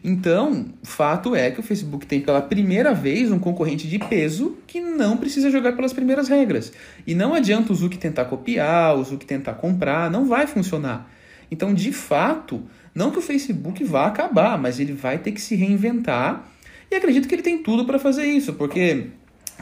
Então, 0.03 0.67
o 0.83 0.87
fato 0.87 1.35
é 1.35 1.51
que 1.51 1.59
o 1.59 1.63
Facebook 1.63 2.07
tem 2.07 2.21
pela 2.21 2.41
primeira 2.41 2.95
vez 2.95 3.33
um 3.33 3.39
concorrente 3.39 3.89
de 3.89 3.99
peso 3.99 4.57
que 4.67 4.81
não 4.81 5.17
precisa 5.17 5.51
jogar 5.51 5.73
pelas 5.73 5.93
primeiras 5.93 6.29
regras. 6.29 6.73
E 7.07 7.15
não 7.15 7.35
adianta 7.35 7.73
o 7.73 7.75
Zuck 7.75 7.99
tentar 7.99 8.27
copiar, 8.27 8.97
o 8.97 9.03
Zuck 9.03 9.27
tentar 9.27 9.55
comprar, 9.55 10.11
não 10.11 10.25
vai 10.25 10.47
funcionar. 10.47 11.11
Então, 11.51 11.75
de 11.75 11.91
fato, 11.91 12.63
não 12.95 13.11
que 13.11 13.19
o 13.19 13.23
Facebook 13.23 13.83
vá 13.85 14.07
acabar, 14.07 14.59
mas 14.59 14.81
ele 14.81 14.93
vai 14.93 15.19
ter 15.19 15.33
que 15.33 15.41
se 15.41 15.55
reinventar. 15.55 16.49
E 16.91 16.95
acredito 16.95 17.29
que 17.29 17.35
ele 17.35 17.43
tem 17.43 17.63
tudo 17.63 17.85
para 17.85 17.99
fazer 17.99 18.25
isso, 18.25 18.55
porque 18.55 19.09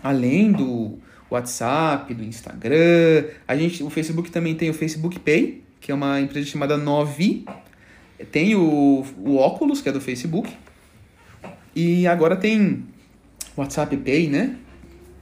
além 0.03 0.53
do 0.53 0.99
WhatsApp, 1.31 2.13
do 2.15 2.23
Instagram, 2.23 3.25
a 3.47 3.57
gente, 3.57 3.83
o 3.83 3.91
Facebook 3.91 4.31
também 4.31 4.55
tem 4.55 4.71
o 4.71 4.75
Facebook 4.75 5.19
Pay, 5.19 5.63
que 5.81 5.91
é 5.91 5.95
uma 5.95 6.21
empresa 6.21 6.47
chamada 6.47 6.77
Novi, 6.77 7.45
tem 8.31 8.55
o, 8.55 9.05
o 9.19 9.37
Oculus, 9.37 9.81
que 9.81 9.89
é 9.89 9.93
do 9.93 10.01
Facebook. 10.01 10.53
E 11.75 12.07
agora 12.07 12.37
tem 12.37 12.85
WhatsApp 13.57 13.97
Pay, 13.99 14.29
né? 14.29 14.57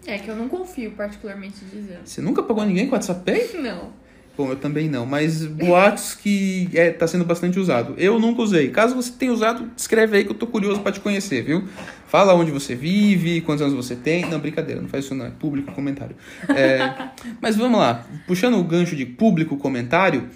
É 0.06 0.18
que 0.18 0.28
eu 0.28 0.36
não 0.36 0.48
confio 0.48 0.92
particularmente 0.92 1.64
dizendo. 1.64 2.04
Você 2.04 2.20
nunca 2.20 2.42
pagou 2.42 2.64
ninguém 2.64 2.86
com 2.86 2.94
WhatsApp 2.94 3.24
Pay? 3.24 3.60
Não. 3.60 3.92
Bom, 4.36 4.50
eu 4.50 4.56
também 4.56 4.88
não, 4.88 5.06
mas 5.06 5.46
boatos 5.46 6.14
que 6.14 6.68
é, 6.74 6.90
tá 6.90 7.06
sendo 7.06 7.24
bastante 7.24 7.58
usado. 7.60 7.94
Eu 7.96 8.18
nunca 8.18 8.42
usei. 8.42 8.68
Caso 8.70 8.96
você 8.96 9.12
tenha 9.12 9.32
usado, 9.32 9.70
escreve 9.76 10.16
aí 10.16 10.24
que 10.24 10.30
eu 10.30 10.34
tô 10.34 10.46
curioso 10.46 10.80
para 10.80 10.90
te 10.90 10.98
conhecer, 10.98 11.42
viu? 11.42 11.62
Fala 12.08 12.34
onde 12.34 12.50
você 12.50 12.74
vive, 12.74 13.40
quantos 13.42 13.62
anos 13.62 13.74
você 13.74 13.94
tem. 13.94 14.28
Não, 14.28 14.40
brincadeira, 14.40 14.80
não 14.80 14.88
faz 14.88 15.04
isso 15.04 15.14
não, 15.14 15.26
é 15.26 15.30
público 15.30 15.72
comentário. 15.72 16.16
É, 16.48 17.10
mas 17.40 17.54
vamos 17.54 17.78
lá, 17.78 18.04
puxando 18.26 18.58
o 18.58 18.64
gancho 18.64 18.96
de 18.96 19.06
público 19.06 19.56
comentário, 19.56 20.28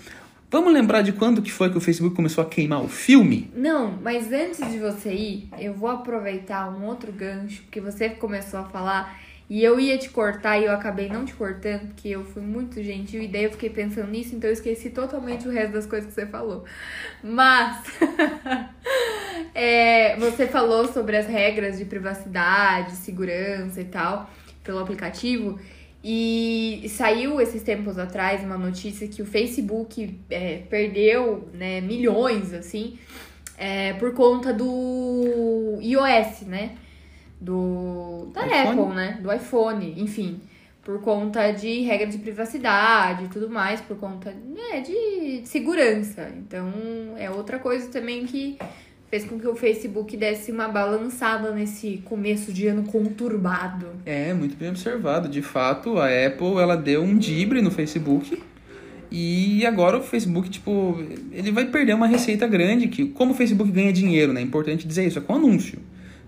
Vamos 0.50 0.72
lembrar 0.72 1.02
de 1.02 1.12
quando 1.12 1.42
que 1.42 1.52
foi 1.52 1.70
que 1.70 1.76
o 1.76 1.80
Facebook 1.80 2.16
começou 2.16 2.42
a 2.42 2.46
queimar 2.46 2.82
o 2.82 2.88
filme? 2.88 3.50
Não, 3.54 3.98
mas 4.02 4.32
antes 4.32 4.58
de 4.72 4.78
você 4.78 5.12
ir, 5.12 5.48
eu 5.58 5.74
vou 5.74 5.90
aproveitar 5.90 6.70
um 6.70 6.86
outro 6.86 7.12
gancho 7.12 7.64
que 7.70 7.78
você 7.82 8.08
começou 8.08 8.60
a 8.60 8.64
falar 8.64 9.20
e 9.48 9.64
eu 9.64 9.80
ia 9.80 9.96
te 9.96 10.10
cortar 10.10 10.58
e 10.58 10.64
eu 10.66 10.72
acabei 10.72 11.08
não 11.08 11.24
te 11.24 11.32
cortando, 11.34 11.88
porque 11.88 12.08
eu 12.08 12.24
fui 12.24 12.42
muito 12.42 12.82
gentil 12.82 13.22
e 13.22 13.28
daí 13.28 13.44
eu 13.44 13.50
fiquei 13.50 13.70
pensando 13.70 14.10
nisso, 14.10 14.34
então 14.34 14.48
eu 14.48 14.54
esqueci 14.54 14.90
totalmente 14.90 15.48
o 15.48 15.50
resto 15.50 15.72
das 15.72 15.86
coisas 15.86 16.08
que 16.08 16.14
você 16.14 16.26
falou. 16.26 16.64
Mas 17.22 17.84
é, 19.54 20.16
você 20.16 20.46
falou 20.46 20.86
sobre 20.88 21.16
as 21.16 21.26
regras 21.26 21.78
de 21.78 21.84
privacidade, 21.84 22.92
segurança 22.92 23.80
e 23.80 23.86
tal 23.86 24.30
pelo 24.68 24.80
aplicativo. 24.80 25.58
E 26.04 26.84
saiu 26.90 27.40
esses 27.40 27.62
tempos 27.62 27.98
atrás 27.98 28.44
uma 28.44 28.58
notícia 28.58 29.08
que 29.08 29.22
o 29.22 29.26
Facebook 29.26 30.20
é, 30.30 30.58
perdeu 30.70 31.48
né, 31.54 31.80
milhões, 31.80 32.52
assim, 32.52 32.98
é, 33.56 33.94
por 33.94 34.12
conta 34.12 34.52
do 34.52 35.78
iOS, 35.80 36.42
né? 36.42 36.76
Do, 37.40 38.28
da 38.32 38.46
iPhone? 38.46 38.80
Apple, 38.80 38.94
né? 38.94 39.18
Do 39.20 39.32
iPhone, 39.32 39.94
enfim. 39.96 40.40
Por 40.82 41.00
conta 41.02 41.50
de 41.50 41.82
regra 41.82 42.06
de 42.06 42.18
privacidade 42.18 43.24
e 43.24 43.28
tudo 43.28 43.50
mais, 43.50 43.80
por 43.80 43.96
conta 43.98 44.30
né, 44.30 44.80
de 44.80 45.42
segurança. 45.44 46.30
Então, 46.36 46.72
é 47.18 47.30
outra 47.30 47.58
coisa 47.58 47.88
também 47.88 48.24
que 48.24 48.58
fez 49.10 49.24
com 49.24 49.38
que 49.38 49.46
o 49.46 49.54
Facebook 49.54 50.16
desse 50.16 50.52
uma 50.52 50.68
balançada 50.68 51.50
nesse 51.52 52.02
começo 52.04 52.52
de 52.52 52.66
ano 52.66 52.84
conturbado. 52.84 53.86
É, 54.04 54.32
muito 54.34 54.56
bem 54.56 54.68
observado. 54.68 55.28
De 55.28 55.42
fato, 55.42 55.98
a 55.98 56.06
Apple 56.06 56.58
ela 56.58 56.76
deu 56.76 57.02
um 57.02 57.16
dibre 57.16 57.60
no 57.62 57.70
Facebook. 57.70 58.42
E 59.10 59.64
agora 59.64 59.96
o 59.96 60.02
Facebook, 60.02 60.50
tipo, 60.50 60.98
ele 61.32 61.50
vai 61.50 61.64
perder 61.64 61.94
uma 61.94 62.06
receita 62.06 62.46
grande, 62.46 62.88
que 62.88 63.06
como 63.06 63.32
o 63.32 63.34
Facebook 63.34 63.70
ganha 63.70 63.92
dinheiro, 63.92 64.34
né? 64.34 64.40
É 64.40 64.44
importante 64.44 64.86
dizer 64.86 65.06
isso, 65.06 65.18
é 65.18 65.22
com 65.22 65.34
anúncio, 65.34 65.78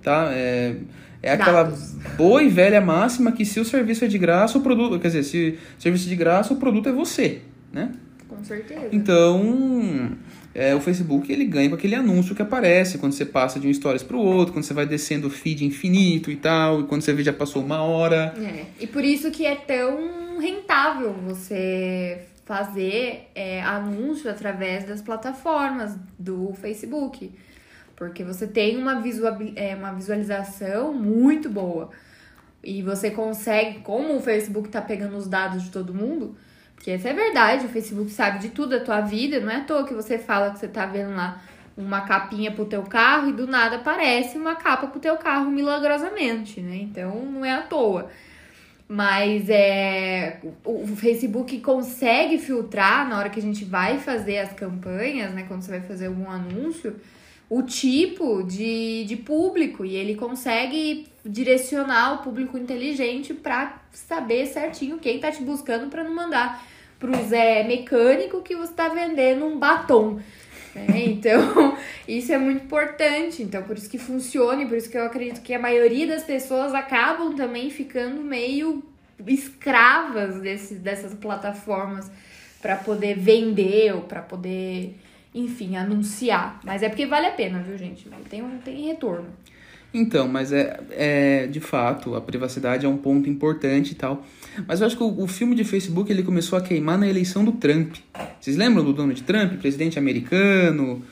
tá? 0.03 0.31
É, 0.33 0.77
é 1.23 1.33
aquela 1.33 1.65
Dados. 1.65 1.95
boa 2.17 2.43
e 2.43 2.49
velha 2.49 2.81
máxima 2.81 3.33
que 3.33 3.45
se 3.45 3.61
o 3.61 3.65
serviço 3.65 4.05
é 4.05 4.09
de 4.09 4.19
graça, 4.19 4.59
o 4.59 4.61
produto, 4.63 4.99
quer 4.99 5.09
dizer, 5.09 5.23
se 5.23 5.59
o 5.79 5.83
serviço 5.83 6.07
é 6.07 6.09
de 6.09 6.17
graça, 6.17 6.53
o 6.55 6.57
produto 6.57 6.89
é 6.89 6.93
você, 6.93 7.43
né? 7.73 7.93
Com 8.29 8.43
certeza. 8.43 8.89
Então, 8.91 10.17
é, 10.55 10.75
o 10.75 10.81
Facebook 10.81 11.31
ele 11.31 11.45
ganha 11.45 11.69
com 11.69 11.75
aquele 11.75 11.95
anúncio 11.95 12.35
que 12.35 12.43
aparece 12.43 12.99
quando 12.99 13.13
você 13.13 13.27
passa 13.27 13.61
de 13.61 13.69
um 13.69 13.73
stories 13.73 14.03
para 14.03 14.17
o 14.17 14.21
outro, 14.21 14.53
quando 14.53 14.65
você 14.65 14.75
vai 14.75 14.87
descendo 14.87 15.29
o 15.29 15.31
feed 15.31 15.65
infinito 15.65 16.31
e 16.31 16.37
tal, 16.37 16.81
e 16.81 16.85
quando 16.85 17.03
você 17.03 17.13
vê 17.13 17.23
já 17.23 17.33
passou 17.33 17.63
uma 17.63 17.83
hora. 17.83 18.35
É. 18.39 18.65
E 18.81 18.87
por 18.87 19.05
isso 19.05 19.31
que 19.31 19.45
é 19.45 19.55
tão 19.55 20.39
rentável 20.41 21.13
você 21.13 22.23
fazer 22.45 23.29
é, 23.35 23.63
anúncio 23.63 24.29
através 24.29 24.85
das 24.85 25.01
plataformas 25.01 25.97
do 26.19 26.53
Facebook. 26.55 27.31
Porque 28.01 28.25
você 28.25 28.47
tem 28.47 28.79
uma, 28.79 28.99
visual, 29.03 29.37
é, 29.55 29.75
uma 29.75 29.93
visualização 29.93 30.95
muito 30.95 31.51
boa. 31.51 31.91
E 32.65 32.83
você 32.83 33.11
consegue, 33.11 33.81
como 33.81 34.17
o 34.17 34.23
Facebook 34.23 34.69
está 34.69 34.81
pegando 34.81 35.19
os 35.19 35.29
dados 35.29 35.65
de 35.65 35.71
todo 35.71 35.93
mundo, 35.93 36.35
porque 36.75 36.93
essa 36.93 37.11
é 37.11 37.13
verdade, 37.13 37.67
o 37.67 37.69
Facebook 37.69 38.11
sabe 38.11 38.39
de 38.39 38.49
tudo 38.49 38.71
da 38.71 38.83
tua 38.83 39.03
vida, 39.03 39.39
não 39.39 39.51
é 39.51 39.57
à 39.57 39.65
toa 39.65 39.87
que 39.87 39.93
você 39.93 40.17
fala 40.17 40.51
que 40.51 40.59
você 40.59 40.67
tá 40.67 40.87
vendo 40.87 41.15
lá 41.15 41.43
uma 41.77 42.01
capinha 42.01 42.51
pro 42.51 42.65
teu 42.65 42.83
carro 42.85 43.29
e 43.29 43.33
do 43.35 43.47
nada 43.47 43.77
aparece 43.77 44.39
uma 44.39 44.57
capa 44.57 44.87
pro 44.87 44.99
teu 44.99 45.19
carro 45.19 45.51
milagrosamente, 45.51 46.63
né? 46.63 46.77
Então 46.77 47.23
não 47.27 47.45
é 47.45 47.53
à 47.53 47.61
toa. 47.61 48.09
Mas 48.89 49.51
é 49.51 50.41
o 50.65 50.87
Facebook 50.97 51.61
consegue 51.61 52.39
filtrar 52.39 53.07
na 53.07 53.19
hora 53.19 53.29
que 53.29 53.41
a 53.41 53.43
gente 53.43 53.63
vai 53.63 53.99
fazer 53.99 54.39
as 54.39 54.55
campanhas, 54.55 55.35
né? 55.35 55.45
Quando 55.47 55.61
você 55.61 55.71
vai 55.71 55.83
fazer 55.83 56.07
algum 56.07 56.31
anúncio, 56.31 56.97
o 57.51 57.63
tipo 57.63 58.45
de, 58.45 59.05
de 59.05 59.17
público 59.17 59.85
e 59.85 59.97
ele 59.97 60.15
consegue 60.15 61.09
direcionar 61.27 62.15
o 62.15 62.19
público 62.19 62.57
inteligente 62.57 63.35
para 63.35 63.83
saber 63.91 64.47
certinho 64.47 65.01
quem 65.01 65.19
tá 65.19 65.33
te 65.33 65.43
buscando 65.43 65.91
para 65.91 66.05
não 66.05 66.15
mandar 66.15 66.65
pro 67.01 67.13
Zé 67.25 67.65
mecânico 67.65 68.41
que 68.41 68.55
você 68.55 68.73
tá 68.73 68.89
vendendo 68.89 69.45
um 69.45 69.59
batom. 69.59 70.21
Né? 70.75 70.87
Então, 71.11 71.77
isso 72.07 72.33
é 72.33 72.39
muito 72.39 72.65
importante. 72.65 73.43
Então, 73.43 73.65
por 73.65 73.77
isso 73.77 73.91
que 73.91 73.99
funciona 73.99 74.63
e 74.63 74.69
por 74.69 74.77
isso 74.77 74.89
que 74.89 74.97
eu 74.97 75.05
acredito 75.05 75.43
que 75.43 75.53
a 75.53 75.59
maioria 75.59 76.07
das 76.07 76.23
pessoas 76.23 76.73
acabam 76.73 77.35
também 77.35 77.69
ficando 77.69 78.23
meio 78.23 78.85
escravas 79.27 80.41
desse, 80.41 80.77
dessas 80.77 81.13
plataformas 81.15 82.09
para 82.63 82.77
poder 82.77 83.19
vender 83.19 83.93
ou 83.95 84.03
para 84.03 84.23
poder 84.23 84.95
enfim, 85.35 85.77
anunciar. 85.77 86.61
Mas 86.65 86.83
é 86.83 86.89
porque 86.89 87.07
vale 87.07 87.27
a 87.27 87.33
pena, 87.33 87.61
viu, 87.61 87.79
gente? 87.79 88.09
Tem, 88.29 88.43
tem 88.65 88.87
retorno. 88.87 89.29
Então, 89.93 90.29
mas 90.29 90.53
é, 90.53 90.79
é 90.91 91.47
de 91.49 91.59
fato, 91.59 92.15
a 92.15 92.21
privacidade 92.21 92.87
é 92.87 92.89
um 92.89 92.97
ponto 92.97 93.29
importante 93.29 93.93
e 93.93 93.95
tal. 93.95 94.25
Mas 94.67 94.81
eu 94.81 94.87
acho 94.87 94.97
que 94.97 95.03
o, 95.03 95.23
o, 95.23 95.27
filme 95.27 95.55
de 95.55 95.65
Facebook 95.65 96.11
ele 96.11 96.23
começou 96.23 96.57
a 96.57 96.63
queimar 96.63 96.97
na 96.97 97.09
eleição 97.09 97.45
do 97.45 97.53
Trump. 97.53 97.97
Vocês 98.41 98.57
lembram 98.57 98.85
do 98.85 98.93
Donald 98.93 99.21
Trump, 99.23 99.55
presidente 99.61 99.99
americano? 99.99 101.03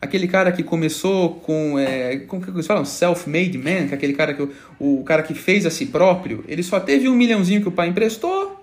Aquele 0.00 0.28
cara 0.28 0.52
que 0.52 0.62
começou 0.62 1.34
com. 1.40 1.76
É, 1.78 2.18
como 2.18 2.40
que 2.40 2.50
eles 2.50 2.66
falam? 2.66 2.84
Self-made 2.84 3.58
man, 3.58 3.88
que 3.88 3.94
é 3.94 3.94
aquele 3.94 4.12
cara 4.12 4.32
que. 4.32 4.42
O, 4.42 5.00
o 5.00 5.04
cara 5.04 5.24
que 5.24 5.34
fez 5.34 5.66
a 5.66 5.70
si 5.70 5.86
próprio. 5.86 6.44
Ele 6.46 6.62
só 6.62 6.78
teve 6.78 7.08
um 7.08 7.16
milhãozinho 7.16 7.60
que 7.60 7.68
o 7.68 7.72
pai 7.72 7.88
emprestou 7.88 8.57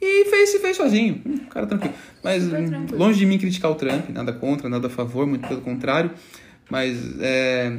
e 0.00 0.24
fez, 0.24 0.50
se 0.50 0.58
fez 0.58 0.76
sozinho. 0.76 1.20
Hum, 1.26 1.38
cara 1.50 1.66
tranquilo. 1.66 1.94
Mas 2.22 2.48
tranquilo. 2.48 2.98
longe 2.98 3.18
de 3.18 3.26
mim 3.26 3.38
criticar 3.38 3.70
o 3.70 3.74
Trump, 3.74 4.08
nada 4.10 4.32
contra, 4.32 4.68
nada 4.68 4.86
a 4.86 4.90
favor, 4.90 5.26
muito 5.26 5.46
pelo 5.46 5.60
contrário. 5.60 6.10
Mas 6.70 6.96
é, 7.20 7.78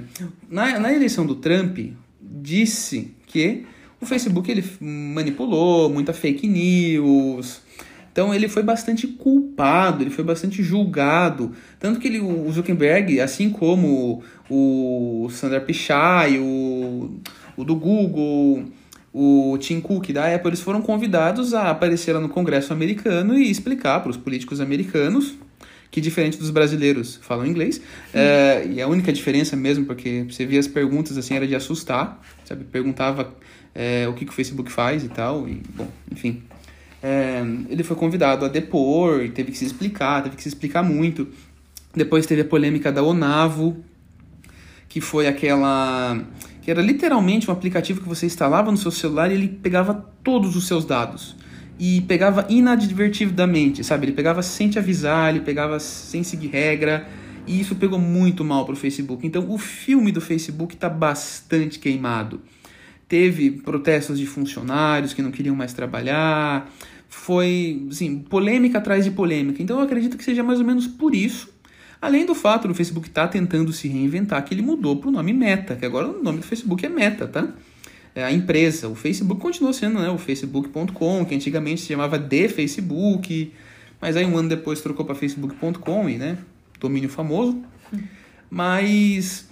na, 0.49 0.77
na 0.77 0.93
eleição 0.93 1.25
do 1.25 1.35
Trump, 1.35 1.79
disse 2.21 3.11
que 3.25 3.65
o 3.99 4.05
Facebook 4.05 4.51
ele 4.51 4.63
manipulou 4.79 5.89
muita 5.89 6.13
fake 6.13 6.47
news. 6.47 7.61
Então 8.11 8.33
ele 8.33 8.49
foi 8.49 8.61
bastante 8.61 9.07
culpado, 9.07 10.03
ele 10.03 10.09
foi 10.09 10.23
bastante 10.23 10.61
julgado. 10.61 11.53
Tanto 11.79 11.99
que 11.99 12.07
ele, 12.07 12.19
o 12.19 12.51
Zuckerberg, 12.51 13.21
assim 13.21 13.49
como 13.49 14.21
o 14.49 15.29
Sundar 15.31 15.61
Pichai, 15.61 16.37
o, 16.37 17.19
o 17.55 17.63
do 17.63 17.75
Google, 17.75 18.65
o 19.13 19.57
Tim 19.59 19.81
Cook 19.81 20.11
da 20.11 20.33
Apple, 20.33 20.49
eles 20.49 20.61
foram 20.61 20.81
convidados 20.81 21.53
a 21.53 21.69
aparecer 21.69 22.17
no 22.19 22.29
Congresso 22.29 22.71
americano 22.71 23.37
e 23.37 23.51
explicar 23.51 23.99
para 23.99 24.09
os 24.09 24.17
políticos 24.17 24.61
americanos 24.61 25.35
que 25.89 25.99
diferente 25.99 26.37
dos 26.37 26.49
brasileiros 26.49 27.19
falam 27.21 27.45
inglês 27.45 27.81
é, 28.13 28.65
e 28.65 28.81
a 28.81 28.87
única 28.87 29.11
diferença 29.11 29.57
mesmo 29.57 29.85
porque 29.85 30.25
você 30.29 30.45
via 30.45 30.59
as 30.59 30.67
perguntas 30.67 31.17
assim 31.17 31.35
era 31.35 31.45
de 31.45 31.53
assustar 31.53 32.21
sabe? 32.45 32.63
Perguntava 32.63 33.35
é, 33.75 34.07
o 34.07 34.13
que, 34.13 34.23
que 34.23 34.31
o 34.31 34.33
Facebook 34.33 34.71
faz 34.71 35.03
e 35.03 35.09
tal 35.09 35.49
e 35.49 35.61
bom 35.75 35.89
enfim. 36.09 36.43
É, 37.03 37.41
ele 37.69 37.83
foi 37.83 37.97
convidado 37.97 38.45
a 38.45 38.47
depor 38.47 39.27
teve 39.31 39.51
que 39.51 39.57
se 39.57 39.65
explicar 39.65 40.23
teve 40.23 40.37
que 40.37 40.43
se 40.43 40.47
explicar 40.47 40.81
muito. 40.81 41.27
Depois 41.93 42.25
teve 42.25 42.41
a 42.41 42.45
polêmica 42.45 42.89
da 42.89 43.03
Onavo, 43.03 43.83
que 44.87 45.01
foi 45.01 45.27
aquela 45.27 46.17
era 46.71 46.81
literalmente 46.81 47.49
um 47.49 47.53
aplicativo 47.53 48.01
que 48.01 48.07
você 48.07 48.25
instalava 48.25 48.71
no 48.71 48.77
seu 48.77 48.91
celular 48.91 49.31
e 49.31 49.35
ele 49.35 49.47
pegava 49.47 49.93
todos 50.23 50.55
os 50.55 50.67
seus 50.67 50.85
dados 50.85 51.35
e 51.79 52.01
pegava 52.01 52.45
inadvertidamente, 52.49 53.83
sabe? 53.83 54.05
Ele 54.05 54.13
pegava 54.13 54.41
sem 54.41 54.69
te 54.69 54.77
avisar, 54.77 55.29
ele 55.29 55.43
pegava 55.43 55.79
sem 55.79 56.23
seguir 56.23 56.47
regra 56.47 57.07
e 57.47 57.59
isso 57.59 57.75
pegou 57.75 57.99
muito 57.99 58.43
mal 58.43 58.65
pro 58.65 58.75
Facebook. 58.75 59.25
Então 59.25 59.49
o 59.49 59.57
filme 59.57 60.11
do 60.11 60.21
Facebook 60.21 60.75
está 60.75 60.87
bastante 60.87 61.79
queimado. 61.79 62.41
Teve 63.07 63.51
protestos 63.51 64.17
de 64.17 64.25
funcionários 64.25 65.13
que 65.13 65.21
não 65.21 65.31
queriam 65.31 65.55
mais 65.55 65.73
trabalhar, 65.73 66.71
foi, 67.09 67.85
assim, 67.91 68.19
polêmica 68.19 68.77
atrás 68.77 69.03
de 69.03 69.11
polêmica. 69.11 69.61
Então 69.61 69.77
eu 69.79 69.83
acredito 69.83 70.17
que 70.17 70.23
seja 70.23 70.43
mais 70.43 70.59
ou 70.59 70.65
menos 70.65 70.87
por 70.87 71.13
isso 71.13 71.50
Além 72.01 72.25
do 72.25 72.33
fato 72.33 72.67
do 72.67 72.73
Facebook 72.73 73.07
estar 73.07 73.27
tá 73.27 73.27
tentando 73.27 73.71
se 73.71 73.87
reinventar, 73.87 74.43
que 74.43 74.53
ele 74.53 74.63
mudou 74.63 74.97
para 74.97 75.09
o 75.09 75.11
nome 75.11 75.31
Meta, 75.33 75.75
que 75.75 75.85
agora 75.85 76.07
o 76.07 76.23
nome 76.23 76.39
do 76.39 76.45
Facebook 76.45 76.83
é 76.83 76.89
Meta, 76.89 77.27
tá? 77.27 77.47
É 78.15 78.23
a 78.23 78.31
empresa, 78.31 78.89
o 78.89 78.95
Facebook 78.95 79.39
continua 79.39 79.71
sendo 79.71 79.99
né, 79.99 80.09
o 80.09 80.17
facebook.com, 80.17 81.23
que 81.23 81.35
antigamente 81.35 81.81
se 81.81 81.87
chamava 81.87 82.17
de 82.17 82.49
Facebook, 82.49 83.53
mas 84.01 84.17
aí 84.17 84.25
um 84.25 84.35
ano 84.35 84.49
depois 84.49 84.81
trocou 84.81 85.05
para 85.05 85.13
facebook.com 85.13 86.09
e, 86.09 86.17
né, 86.17 86.37
domínio 86.79 87.07
famoso. 87.07 87.61
Mas, 88.49 89.47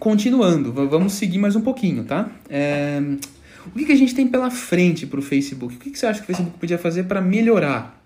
continuando, 0.00 0.72
vamos 0.72 1.12
seguir 1.12 1.38
mais 1.38 1.54
um 1.54 1.60
pouquinho, 1.60 2.02
tá? 2.02 2.32
É, 2.48 3.00
o 3.66 3.78
que, 3.78 3.84
que 3.84 3.92
a 3.92 3.96
gente 3.96 4.14
tem 4.14 4.26
pela 4.26 4.50
frente 4.50 5.06
para 5.06 5.20
o 5.20 5.22
Facebook? 5.22 5.76
O 5.76 5.78
que, 5.78 5.90
que 5.90 5.98
você 5.98 6.06
acha 6.06 6.18
que 6.18 6.24
o 6.24 6.26
Facebook 6.26 6.58
podia 6.58 6.78
fazer 6.78 7.04
para 7.04 7.20
melhorar? 7.20 8.03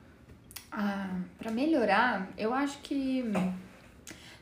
Para 1.38 1.52
melhorar, 1.52 2.28
eu 2.36 2.52
acho 2.52 2.78
que 2.80 3.24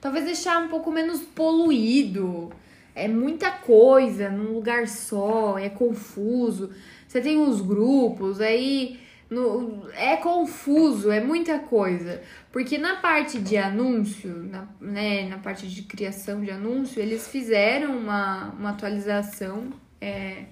talvez 0.00 0.24
deixar 0.24 0.58
um 0.58 0.68
pouco 0.68 0.90
menos 0.90 1.20
poluído. 1.20 2.50
É 2.94 3.06
muita 3.06 3.50
coisa 3.50 4.30
num 4.30 4.54
lugar 4.54 4.88
só, 4.88 5.58
é 5.58 5.68
confuso. 5.68 6.70
Você 7.06 7.20
tem 7.20 7.36
os 7.36 7.60
grupos, 7.60 8.40
aí 8.40 8.98
no, 9.28 9.86
é 9.92 10.16
confuso, 10.16 11.10
é 11.10 11.20
muita 11.20 11.58
coisa. 11.58 12.22
Porque 12.50 12.78
na 12.78 12.96
parte 12.96 13.38
de 13.38 13.58
anúncio, 13.58 14.34
na, 14.34 14.66
né, 14.80 15.28
na 15.28 15.36
parte 15.36 15.68
de 15.68 15.82
criação 15.82 16.40
de 16.42 16.50
anúncio, 16.50 17.02
eles 17.02 17.28
fizeram 17.28 17.98
uma, 17.98 18.54
uma 18.58 18.70
atualização 18.70 19.68
é, 20.00 20.44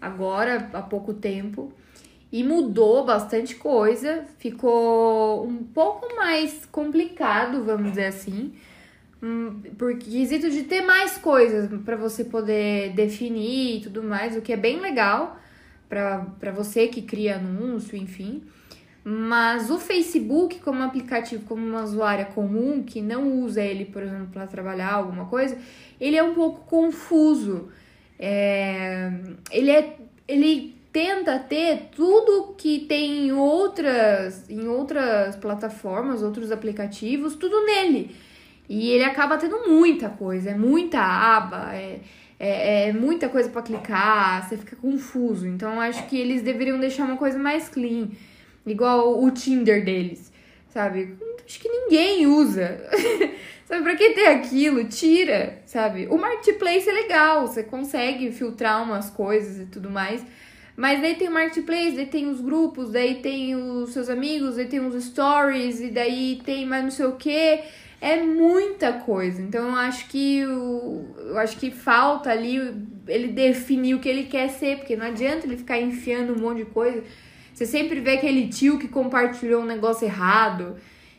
agora, 0.00 0.70
há 0.72 0.80
pouco 0.80 1.12
tempo 1.12 1.70
e 2.34 2.42
mudou 2.42 3.04
bastante 3.04 3.54
coisa, 3.54 4.24
ficou 4.40 5.46
um 5.46 5.62
pouco 5.62 6.16
mais 6.16 6.66
complicado, 6.66 7.62
vamos 7.62 7.90
dizer 7.90 8.06
assim, 8.06 8.52
hum, 9.22 9.60
por 9.78 9.96
quesito 9.96 10.50
de 10.50 10.64
ter 10.64 10.80
mais 10.80 11.16
coisas 11.16 11.70
para 11.84 11.94
você 11.94 12.24
poder 12.24 12.92
definir 12.92 13.76
e 13.76 13.80
tudo 13.82 14.02
mais, 14.02 14.36
o 14.36 14.42
que 14.42 14.52
é 14.52 14.56
bem 14.56 14.80
legal 14.80 15.38
para 15.88 16.50
você 16.50 16.88
que 16.88 17.02
cria 17.02 17.36
anúncio, 17.36 17.96
enfim. 17.96 18.42
Mas 19.04 19.70
o 19.70 19.78
Facebook, 19.78 20.58
como 20.58 20.82
aplicativo, 20.82 21.44
como 21.44 21.64
uma 21.64 21.84
usuária 21.84 22.24
comum 22.24 22.82
que 22.82 23.00
não 23.00 23.44
usa 23.44 23.62
ele, 23.62 23.84
por 23.84 24.02
exemplo, 24.02 24.30
para 24.32 24.48
trabalhar 24.48 24.94
alguma 24.94 25.26
coisa, 25.26 25.56
ele 26.00 26.16
é 26.16 26.22
um 26.24 26.34
pouco 26.34 26.66
confuso. 26.66 27.68
É, 28.18 29.12
ele 29.52 29.70
é, 29.70 29.96
ele 30.26 30.73
tenta 30.94 31.40
ter 31.40 31.88
tudo 31.90 32.54
que 32.56 32.86
tem 32.86 33.26
em 33.26 33.32
outras, 33.32 34.48
em 34.48 34.68
outras 34.68 35.34
plataformas, 35.34 36.22
outros 36.22 36.52
aplicativos, 36.52 37.34
tudo 37.34 37.66
nele. 37.66 38.14
E 38.68 38.90
ele 38.90 39.02
acaba 39.02 39.36
tendo 39.36 39.68
muita 39.68 40.08
coisa, 40.08 40.50
é 40.50 40.54
muita 40.54 41.00
aba, 41.00 41.74
é, 41.74 41.98
é, 42.38 42.88
é 42.90 42.92
muita 42.92 43.28
coisa 43.28 43.48
para 43.50 43.62
clicar, 43.62 44.48
você 44.48 44.56
fica 44.56 44.76
confuso. 44.76 45.48
Então 45.48 45.80
acho 45.80 46.06
que 46.06 46.16
eles 46.16 46.42
deveriam 46.42 46.78
deixar 46.78 47.06
uma 47.06 47.16
coisa 47.16 47.40
mais 47.40 47.68
clean, 47.68 48.10
igual 48.64 49.20
o 49.20 49.28
Tinder 49.32 49.84
deles, 49.84 50.32
sabe? 50.68 51.16
Acho 51.44 51.58
que 51.58 51.68
ninguém 51.68 52.24
usa. 52.28 52.80
sabe, 53.66 53.82
pra 53.82 53.96
que 53.96 54.10
ter 54.10 54.26
aquilo? 54.28 54.84
Tira, 54.84 55.60
sabe? 55.66 56.06
O 56.06 56.16
marketplace 56.16 56.88
é 56.88 56.92
legal, 56.92 57.48
você 57.48 57.64
consegue 57.64 58.30
filtrar 58.30 58.80
umas 58.80 59.10
coisas 59.10 59.58
e 59.58 59.66
tudo 59.66 59.90
mais. 59.90 60.24
Mas 60.76 61.00
daí 61.00 61.14
tem 61.14 61.28
o 61.28 61.32
marketplace, 61.32 61.94
daí 61.94 62.06
tem 62.06 62.26
os 62.26 62.40
grupos, 62.40 62.90
daí 62.90 63.16
tem 63.16 63.54
os 63.54 63.90
seus 63.90 64.08
amigos, 64.08 64.56
daí 64.56 64.66
tem 64.66 64.80
os 64.80 65.04
stories, 65.04 65.80
e 65.80 65.88
daí 65.88 66.40
tem 66.44 66.66
mais 66.66 66.82
não 66.82 66.90
sei 66.90 67.06
o 67.06 67.12
que. 67.12 67.60
É 68.00 68.22
muita 68.22 68.92
coisa. 68.92 69.40
Então 69.40 69.68
eu 69.68 69.76
acho 69.76 70.08
que 70.08 70.44
o, 70.44 71.06
eu 71.16 71.38
acho 71.38 71.56
que 71.56 71.70
falta 71.70 72.30
ali 72.30 72.58
ele 73.06 73.28
definir 73.28 73.94
o 73.94 74.00
que 74.00 74.08
ele 74.08 74.24
quer 74.24 74.48
ser, 74.48 74.78
porque 74.78 74.96
não 74.96 75.06
adianta 75.06 75.46
ele 75.46 75.56
ficar 75.56 75.80
enfiando 75.80 76.34
um 76.34 76.38
monte 76.38 76.58
de 76.58 76.64
coisa. 76.66 77.02
Você 77.54 77.66
sempre 77.66 78.00
vê 78.00 78.14
aquele 78.14 78.48
tio 78.48 78.78
que 78.78 78.88
compartilhou 78.88 79.62
um 79.62 79.66
negócio 79.66 80.04
errado 80.04 80.76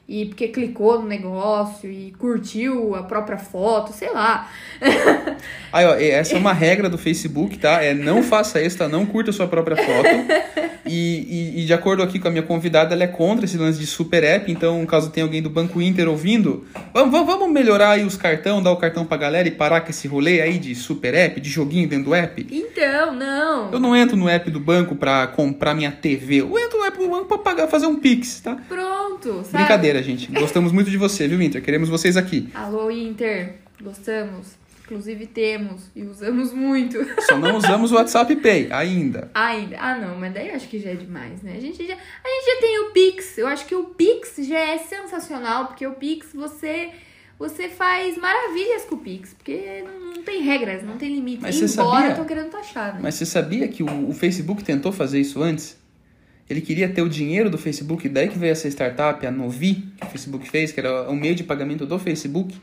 e 0.08 0.26
porque 0.26 0.50
clicou 0.50 1.02
no 1.02 1.08
negócio 1.08 1.90
e 1.90 2.12
curtiu 2.18 2.96
a 2.96 3.04
própria 3.04 3.38
foto, 3.38 3.92
sei 3.92 4.12
lá. 4.12 4.50
Aí, 5.74 5.86
ó, 5.86 5.96
essa 5.96 6.36
é 6.36 6.38
uma 6.38 6.54
regra 6.54 6.90
do 6.90 6.98
Facebook, 6.98 7.58
tá? 7.58 7.84
É 7.84 7.94
não 7.94 8.22
faça 8.22 8.62
isso, 8.62 8.78
tá? 8.78 8.88
Não 8.88 9.06
curta 9.06 9.32
a 9.32 9.34
sua 9.34 9.48
própria 9.48 9.76
foto. 9.76 10.66
E, 10.88 11.56
e, 11.58 11.62
e, 11.62 11.66
de 11.66 11.74
acordo 11.74 12.04
aqui 12.04 12.20
com 12.20 12.28
a 12.28 12.32
minha 12.32 12.44
convidada, 12.44 12.94
ela 12.94 13.04
é 13.04 13.08
contra 13.08 13.46
esse 13.46 13.58
lance 13.58 13.80
de 13.80 13.88
super 13.88 14.24
app, 14.24 14.52
então 14.52 14.86
caso 14.86 15.10
tenha 15.10 15.26
alguém 15.26 15.42
do 15.42 15.50
Banco 15.50 15.82
Inter 15.82 16.08
ouvindo, 16.08 16.66
vamos, 16.94 17.26
vamos 17.26 17.50
melhorar 17.50 17.92
aí 17.92 18.04
os 18.04 18.16
cartão, 18.16 18.62
dar 18.62 18.72
o 18.72 18.78
cartão 18.78 19.04
pra 19.04 19.18
galera 19.18 19.48
e 19.48 19.52
parar 19.52 19.82
com 19.82 19.90
esse 19.90 20.08
rolê 20.08 20.42
aí 20.42 20.60
de 20.60 20.76
super 20.76 21.16
app, 21.16 21.42
de 21.42 21.50
joguinho 21.50 21.90
dentro 21.90 22.06
do 22.06 22.14
app? 22.14 22.46
Então, 22.52 23.16
não. 23.16 23.72
Eu 23.72 23.80
não 23.80 23.96
entro 23.96 24.16
no 24.16 24.30
app 24.30 24.50
do 24.52 24.60
banco 24.60 24.96
pra 24.96 25.26
comprar 25.26 25.74
minha 25.74 25.92
TV, 25.92 26.42
eu 26.42 26.60
entro 26.60 26.78
no 26.78 26.86
app 26.86 26.98
do 27.00 27.10
banco 27.10 27.26
pra 27.26 27.40
pagar, 27.40 27.68
fazer 27.68 27.88
um 27.88 27.96
Pix, 27.96 28.42
tá? 28.42 28.56
Pronto, 28.70 29.44
sabe? 29.44 29.64
Brincadeira, 29.64 29.95
gente. 30.02 30.32
Gostamos 30.32 30.72
muito 30.72 30.90
de 30.90 30.98
você, 30.98 31.28
viu, 31.28 31.42
Inter? 31.42 31.62
Queremos 31.62 31.90
vocês 31.90 32.18
aqui. 32.18 32.50
Alô, 32.54 32.90
Inter. 32.92 33.56
Gostamos. 33.82 34.56
Inclusive 34.86 35.26
temos 35.26 35.90
e 35.96 36.04
usamos 36.04 36.54
muito. 36.54 37.00
Só 37.22 37.40
não 37.40 37.58
usamos 37.58 37.92
o 37.92 37.96
WhatsApp 37.96 38.36
Pay 38.36 38.72
ainda. 38.72 39.32
Ainda. 39.34 39.78
Ah, 39.80 39.98
não, 39.98 40.16
mas 40.16 40.32
daí 40.32 40.52
acho 40.52 40.68
que 40.68 40.80
já 40.80 40.92
é 40.92 40.96
demais, 40.96 41.42
né? 41.42 41.56
A 41.58 41.60
gente 41.60 41.88
já, 41.88 41.96
a 41.96 42.28
gente 42.28 42.46
já 42.46 42.62
tem 42.62 42.80
o 42.80 42.92
Pix. 42.92 43.38
Eu 43.40 43.48
acho 43.48 43.66
que 43.66 43.74
o 43.74 43.86
Pix 43.86 44.36
já 44.48 44.60
é 44.60 44.78
sensacional, 44.78 45.68
porque 45.68 45.88
o 45.88 45.94
Pix 45.94 46.28
você 46.36 46.92
você 47.38 47.68
faz 47.68 48.18
maravilhas 48.18 48.84
com 48.84 48.96
o 48.96 49.00
Pix, 49.00 49.34
porque 49.34 49.84
não, 49.84 50.24
tem 50.24 50.42
regras, 50.42 50.84
não 50.84 50.98
tem 50.98 51.14
limite. 51.14 51.42
Mas 51.42 51.56
Embora 51.56 51.68
você 51.68 51.76
sabia, 51.76 52.10
eu 52.12 52.16
tô 52.16 52.26
querendo 52.26 52.50
taxar, 52.50 52.94
né? 52.94 53.00
Mas 53.02 53.16
você 53.16 53.26
sabia 53.26 53.68
que 53.68 53.84
o, 53.84 54.10
o 54.10 54.14
Facebook 54.14 54.64
tentou 54.64 54.92
fazer 54.92 55.20
isso 55.20 55.42
antes? 55.42 55.78
Ele 56.50 56.62
queria 56.62 56.88
ter 56.88 57.02
o 57.02 57.10
dinheiro 57.10 57.50
do 57.50 57.58
Facebook, 57.58 58.08
daí 58.08 58.28
que 58.28 58.38
veio 58.38 58.52
essa 58.52 58.68
startup, 58.68 59.26
a 59.26 59.32
Novi, 59.32 59.84
que 60.00 60.06
o 60.06 60.10
Facebook 60.10 60.50
fez, 60.50 60.72
que 60.72 60.80
era 60.80 61.10
o 61.10 61.16
meio 61.16 61.34
de 61.34 61.44
pagamento 61.44 61.86
do 61.86 61.98
Facebook. 61.98 62.56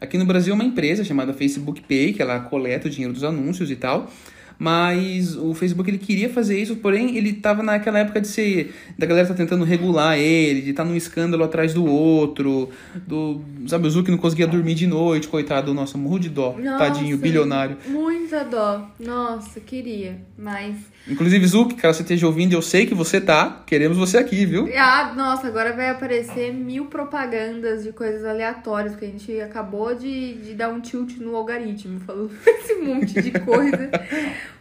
Aqui 0.00 0.16
no 0.16 0.24
Brasil 0.24 0.52
é 0.52 0.54
uma 0.54 0.64
empresa 0.64 1.04
chamada 1.04 1.34
Facebook 1.34 1.82
Pay, 1.82 2.14
que 2.14 2.22
ela 2.22 2.40
coleta 2.40 2.88
o 2.88 2.90
dinheiro 2.90 3.12
dos 3.12 3.24
anúncios 3.24 3.70
e 3.70 3.76
tal 3.76 4.10
mas 4.58 5.36
o 5.36 5.54
Facebook 5.54 5.88
ele 5.88 5.98
queria 5.98 6.28
fazer 6.28 6.60
isso, 6.60 6.76
porém 6.76 7.16
ele 7.16 7.30
estava 7.30 7.62
naquela 7.62 8.00
época 8.00 8.20
de 8.20 8.28
ser 8.28 8.74
da 8.98 9.06
galera 9.06 9.28
tá 9.28 9.34
tentando 9.34 9.64
regular 9.64 10.18
ele, 10.18 10.60
de 10.60 10.70
estar 10.70 10.82
tá 10.82 10.88
num 10.88 10.96
escândalo 10.96 11.44
atrás 11.44 11.72
do 11.72 11.86
outro, 11.86 12.70
do 13.06 13.40
sabe 13.66 13.86
o 13.86 13.90
Zuki 13.90 14.10
não 14.10 14.18
conseguia 14.18 14.46
dormir 14.46 14.74
de 14.74 14.86
noite, 14.86 15.28
coitado, 15.28 15.72
nossa, 15.72 15.96
morro 15.96 16.18
de 16.18 16.28
dó, 16.28 16.56
nossa, 16.58 16.78
tadinho, 16.78 17.16
bilionário. 17.16 17.76
Muita 17.86 18.44
dó. 18.44 18.88
Nossa, 18.98 19.60
queria, 19.60 20.18
mas 20.36 20.74
Inclusive 21.08 21.46
Zuki, 21.46 21.74
cara, 21.74 21.94
você 21.94 22.02
esteja 22.02 22.26
ouvindo, 22.26 22.52
eu 22.52 22.60
sei 22.60 22.84
que 22.84 22.94
você 22.94 23.18
tá, 23.18 23.62
queremos 23.66 23.96
você 23.96 24.18
aqui, 24.18 24.44
viu? 24.44 24.68
Ah, 24.76 25.14
nossa, 25.16 25.46
agora 25.46 25.72
vai 25.72 25.88
aparecer 25.88 26.52
mil 26.52 26.86
propagandas 26.86 27.82
de 27.82 27.92
coisas 27.92 28.24
aleatórias, 28.26 28.92
porque 28.92 29.06
a 29.06 29.08
gente 29.08 29.40
acabou 29.40 29.94
de, 29.94 30.34
de 30.34 30.54
dar 30.54 30.68
um 30.68 30.80
tilt 30.80 31.16
no 31.16 31.34
algoritmo, 31.34 31.98
falou 32.00 32.30
esse 32.46 32.74
monte 32.74 33.22
de 33.22 33.30
coisa. 33.30 33.90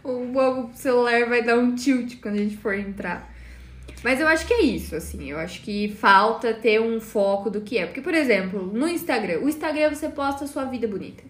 O, 0.03 0.69
celular 0.73 1.27
vai 1.27 1.43
dar 1.43 1.57
um 1.57 1.75
tilt 1.75 2.19
quando 2.21 2.35
a 2.35 2.39
gente 2.39 2.57
for 2.57 2.73
entrar. 2.73 3.33
Mas 4.03 4.19
eu 4.19 4.27
acho 4.27 4.45
que 4.45 4.53
é 4.53 4.61
isso, 4.61 4.95
assim. 4.95 5.31
Eu 5.31 5.39
acho 5.39 5.61
que 5.61 5.89
falta 5.89 6.53
ter 6.53 6.79
um 6.79 6.99
foco 7.01 7.49
do 7.49 7.61
que 7.61 7.77
é. 7.77 7.85
Porque, 7.85 8.01
por 8.01 8.13
exemplo, 8.13 8.71
no 8.73 8.87
Instagram, 8.87 9.39
o 9.39 9.49
Instagram 9.49 9.93
você 9.93 10.09
posta 10.09 10.45
a 10.45 10.47
sua 10.47 10.65
vida 10.65 10.87
bonita. 10.87 11.23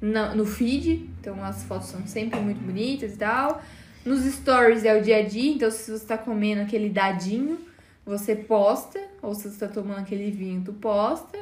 No, 0.00 0.34
no 0.34 0.46
feed, 0.46 1.08
então 1.20 1.42
as 1.42 1.64
fotos 1.64 1.88
são 1.88 2.06
sempre 2.06 2.38
muito 2.40 2.60
bonitas 2.60 3.14
e 3.14 3.16
tal. 3.16 3.62
Nos 4.04 4.24
stories 4.24 4.84
é 4.84 4.98
o 4.98 5.02
dia 5.02 5.18
a 5.18 5.22
dia, 5.22 5.52
então 5.52 5.70
se 5.70 5.90
você 5.90 6.06
tá 6.06 6.16
comendo 6.16 6.62
aquele 6.62 6.88
dadinho, 6.88 7.58
você 8.04 8.34
posta. 8.34 9.00
Ou 9.22 9.34
se 9.34 9.50
você 9.50 9.66
tá 9.66 9.68
tomando 9.68 10.00
aquele 10.00 10.30
vinho, 10.30 10.62
tu 10.64 10.72
posta. 10.72 11.38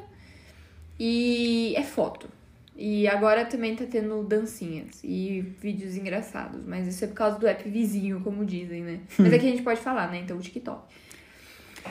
E 0.99 1.75
é 1.77 1.83
foto. 1.83 2.36
E 2.79 3.09
agora 3.09 3.45
também 3.47 3.75
tá 3.75 3.87
tendo 3.87 4.23
dancinhas 4.23 5.01
e 5.03 5.41
vídeos 5.63 5.97
engraçados. 5.97 6.61
Mas 6.67 6.87
isso 6.87 7.05
é 7.05 7.09
por 7.09 7.15
causa 7.15 7.39
do 7.39 7.47
app 7.47 7.69
vizinho, 7.69 8.21
como 8.21 8.45
dizem, 8.45 8.83
né? 8.83 9.01
Mas 9.19 9.33
aqui 9.33 9.47
a 9.47 9.51
gente 9.51 9.63
pode 9.63 9.81
falar, 9.81 10.11
né? 10.11 10.19
Então 10.19 10.37
o 10.37 10.41
TikTok. 10.41 10.83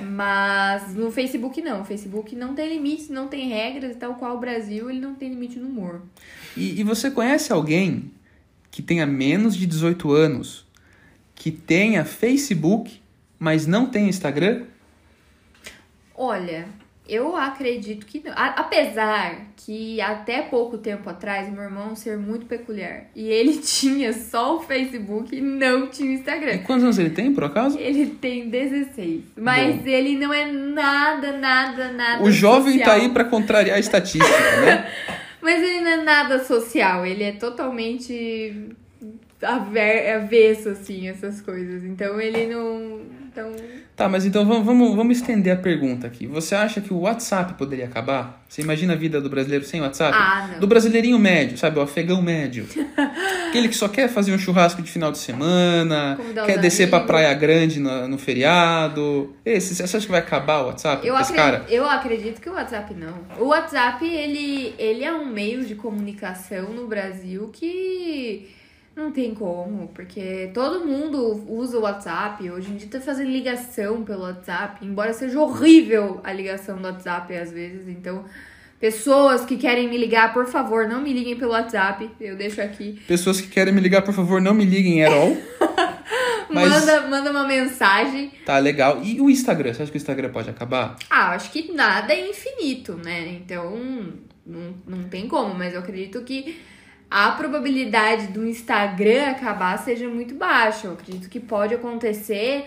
Mas 0.01 0.93
no 0.93 1.11
Facebook 1.11 1.59
não. 1.61 1.81
O 1.81 1.85
Facebook 1.85 2.35
não 2.35 2.53
tem 2.53 2.69
limites, 2.69 3.09
não 3.09 3.27
tem 3.27 3.49
regras, 3.49 3.95
tal 3.95 4.15
qual 4.15 4.35
o 4.35 4.39
Brasil, 4.39 4.89
ele 4.89 4.99
não 4.99 5.15
tem 5.15 5.29
limite 5.29 5.57
no 5.57 5.67
humor. 5.67 6.03
E, 6.55 6.79
e 6.79 6.83
você 6.83 7.09
conhece 7.09 7.51
alguém 7.51 8.11
que 8.69 8.83
tenha 8.83 9.05
menos 9.05 9.55
de 9.55 9.65
18 9.65 10.11
anos, 10.11 10.67
que 11.33 11.49
tenha 11.49 12.05
Facebook, 12.05 13.01
mas 13.39 13.65
não 13.65 13.87
tem 13.87 14.07
Instagram? 14.07 14.65
Olha, 16.13 16.67
eu 17.07 17.35
acredito 17.35 18.05
que 18.05 18.21
não. 18.23 18.31
A- 18.33 18.55
apesar 18.57 19.37
que 19.57 19.99
até 20.01 20.41
pouco 20.41 20.77
tempo 20.77 21.09
atrás, 21.09 21.51
meu 21.51 21.61
irmão 21.63 21.95
ser 21.95 22.17
muito 22.17 22.45
peculiar. 22.45 23.05
E 23.15 23.27
ele 23.27 23.57
tinha 23.63 24.11
só 24.13 24.57
o 24.57 24.61
Facebook 24.61 25.35
e 25.35 25.41
não 25.41 25.87
tinha 25.87 26.09
o 26.09 26.13
E 26.13 26.15
Instagram. 26.15 26.57
quantos 26.59 26.83
anos 26.83 26.97
ele 26.99 27.09
tem, 27.11 27.33
por 27.33 27.43
acaso? 27.43 27.77
Ele 27.77 28.07
tem 28.07 28.49
16. 28.49 29.21
Mas 29.37 29.75
Bom. 29.77 29.87
ele 29.87 30.17
não 30.17 30.33
é 30.33 30.51
nada, 30.51 31.37
nada, 31.37 31.91
nada. 31.91 32.23
O 32.23 32.31
jovem 32.31 32.77
social. 32.79 32.95
tá 32.97 33.01
aí 33.03 33.09
pra 33.09 33.23
contrariar 33.25 33.77
a 33.77 33.79
estatística, 33.79 34.25
né? 34.65 34.89
Mas 35.41 35.61
ele 35.61 35.81
não 35.81 35.91
é 35.91 35.97
nada 36.03 36.43
social. 36.43 37.05
Ele 37.05 37.23
é 37.23 37.31
totalmente 37.33 38.71
avesso, 39.41 40.69
assim, 40.69 41.07
essas 41.07 41.41
coisas. 41.41 41.83
Então 41.83 42.19
ele 42.19 42.47
não. 42.47 43.01
Então. 43.35 43.53
Tá, 43.97 44.07
mas 44.07 44.25
então 44.25 44.45
vamos, 44.45 44.65
vamos, 44.65 44.95
vamos 44.95 45.17
estender 45.17 45.51
a 45.51 45.57
pergunta 45.57 46.07
aqui. 46.07 46.25
Você 46.25 46.55
acha 46.55 46.79
que 46.79 46.93
o 46.93 47.01
WhatsApp 47.01 47.55
poderia 47.55 47.83
acabar? 47.83 48.45
Você 48.47 48.61
imagina 48.61 48.93
a 48.93 48.95
vida 48.95 49.19
do 49.19 49.29
brasileiro 49.29 49.65
sem 49.65 49.81
WhatsApp? 49.81 50.17
Ah, 50.17 50.49
não. 50.53 50.59
Do 50.61 50.67
brasileirinho 50.67 51.19
médio, 51.19 51.57
sabe? 51.57 51.77
O 51.77 51.81
afegão 51.81 52.21
médio. 52.21 52.65
Aquele 53.49 53.67
que 53.67 53.75
só 53.75 53.89
quer 53.89 54.07
fazer 54.07 54.33
um 54.33 54.37
churrasco 54.37 54.81
de 54.81 54.89
final 54.89 55.11
de 55.11 55.17
semana, 55.17 56.15
Convidar 56.15 56.45
quer 56.45 56.59
descer 56.59 56.87
pra 56.87 56.99
amigos. 56.99 57.11
Praia 57.11 57.33
Grande 57.33 57.79
no, 57.79 58.07
no 58.07 58.17
feriado. 58.17 59.35
Esse, 59.45 59.75
você 59.75 59.83
acha 59.83 59.99
que 59.99 60.11
vai 60.11 60.21
acabar 60.21 60.61
o 60.61 60.67
WhatsApp? 60.67 61.05
Eu 61.05 61.15
acredito, 61.15 61.35
cara? 61.35 61.65
eu 61.69 61.89
acredito 61.89 62.41
que 62.41 62.49
o 62.49 62.53
WhatsApp 62.53 62.93
não. 62.93 63.15
O 63.37 63.47
WhatsApp, 63.47 64.05
ele, 64.05 64.73
ele 64.79 65.03
é 65.03 65.13
um 65.13 65.25
meio 65.25 65.65
de 65.65 65.75
comunicação 65.75 66.69
no 66.69 66.87
Brasil 66.87 67.49
que 67.51 68.47
não 68.95 69.11
tem 69.11 69.33
como, 69.33 69.89
porque 69.89 70.49
todo 70.53 70.85
mundo 70.85 71.43
usa 71.49 71.77
o 71.77 71.81
WhatsApp. 71.81 72.49
Hoje 72.49 72.71
em 72.71 72.75
dia 72.77 72.87
tá 72.89 73.01
fazendo 73.01 73.29
ligação 73.29 74.03
pelo 74.03 74.21
WhatsApp, 74.23 74.85
embora 74.85 75.11
seja 75.13 75.39
horrível 75.39 76.21
a 76.23 76.31
ligação 76.31 76.77
do 76.77 76.83
WhatsApp 76.87 77.35
às 77.35 77.51
vezes. 77.51 77.87
Então, 77.89 78.23
pessoas 78.79 79.43
que 79.45 79.57
querem 79.57 79.89
me 79.89 79.97
ligar, 79.97 80.33
por 80.33 80.45
favor, 80.47 80.87
não 80.87 81.01
me 81.01 81.11
liguem 81.11 81.35
pelo 81.35 81.51
WhatsApp. 81.51 82.09
Eu 82.21 82.35
deixo 82.37 82.61
aqui. 82.61 83.01
Pessoas 83.07 83.41
que 83.41 83.47
querem 83.47 83.73
me 83.73 83.81
ligar, 83.81 84.01
por 84.01 84.13
favor, 84.13 84.39
não 84.41 84.53
me 84.53 84.63
liguem 84.65 85.03
at 85.03 85.11
all. 85.11 85.35
Mas- 86.49 86.69
Manda, 86.69 87.01
manda 87.07 87.31
uma 87.31 87.45
mensagem. 87.45 88.31
Tá 88.45 88.57
legal. 88.59 89.01
E 89.03 89.19
o 89.19 89.29
Instagram? 89.29 89.73
Você 89.73 89.81
acha 89.83 89.91
que 89.91 89.97
o 89.97 89.99
Instagram 89.99 90.29
pode 90.29 90.49
acabar? 90.49 90.95
Ah, 91.09 91.31
acho 91.31 91.51
que 91.51 91.73
nada 91.73 92.13
é 92.13 92.29
infinito, 92.29 92.93
né? 92.93 93.27
Então, 93.27 93.75
não, 94.45 94.73
não 94.87 95.03
tem 95.09 95.27
como, 95.27 95.53
mas 95.55 95.73
eu 95.73 95.79
acredito 95.81 96.21
que 96.21 96.55
a 97.09 97.31
probabilidade 97.31 98.27
do 98.27 98.45
Instagram 98.47 99.27
acabar 99.31 99.77
seja 99.77 100.07
muito 100.07 100.35
baixa. 100.35 100.87
Eu 100.87 100.93
acredito 100.93 101.29
que 101.29 101.39
pode 101.39 101.73
acontecer 101.73 102.65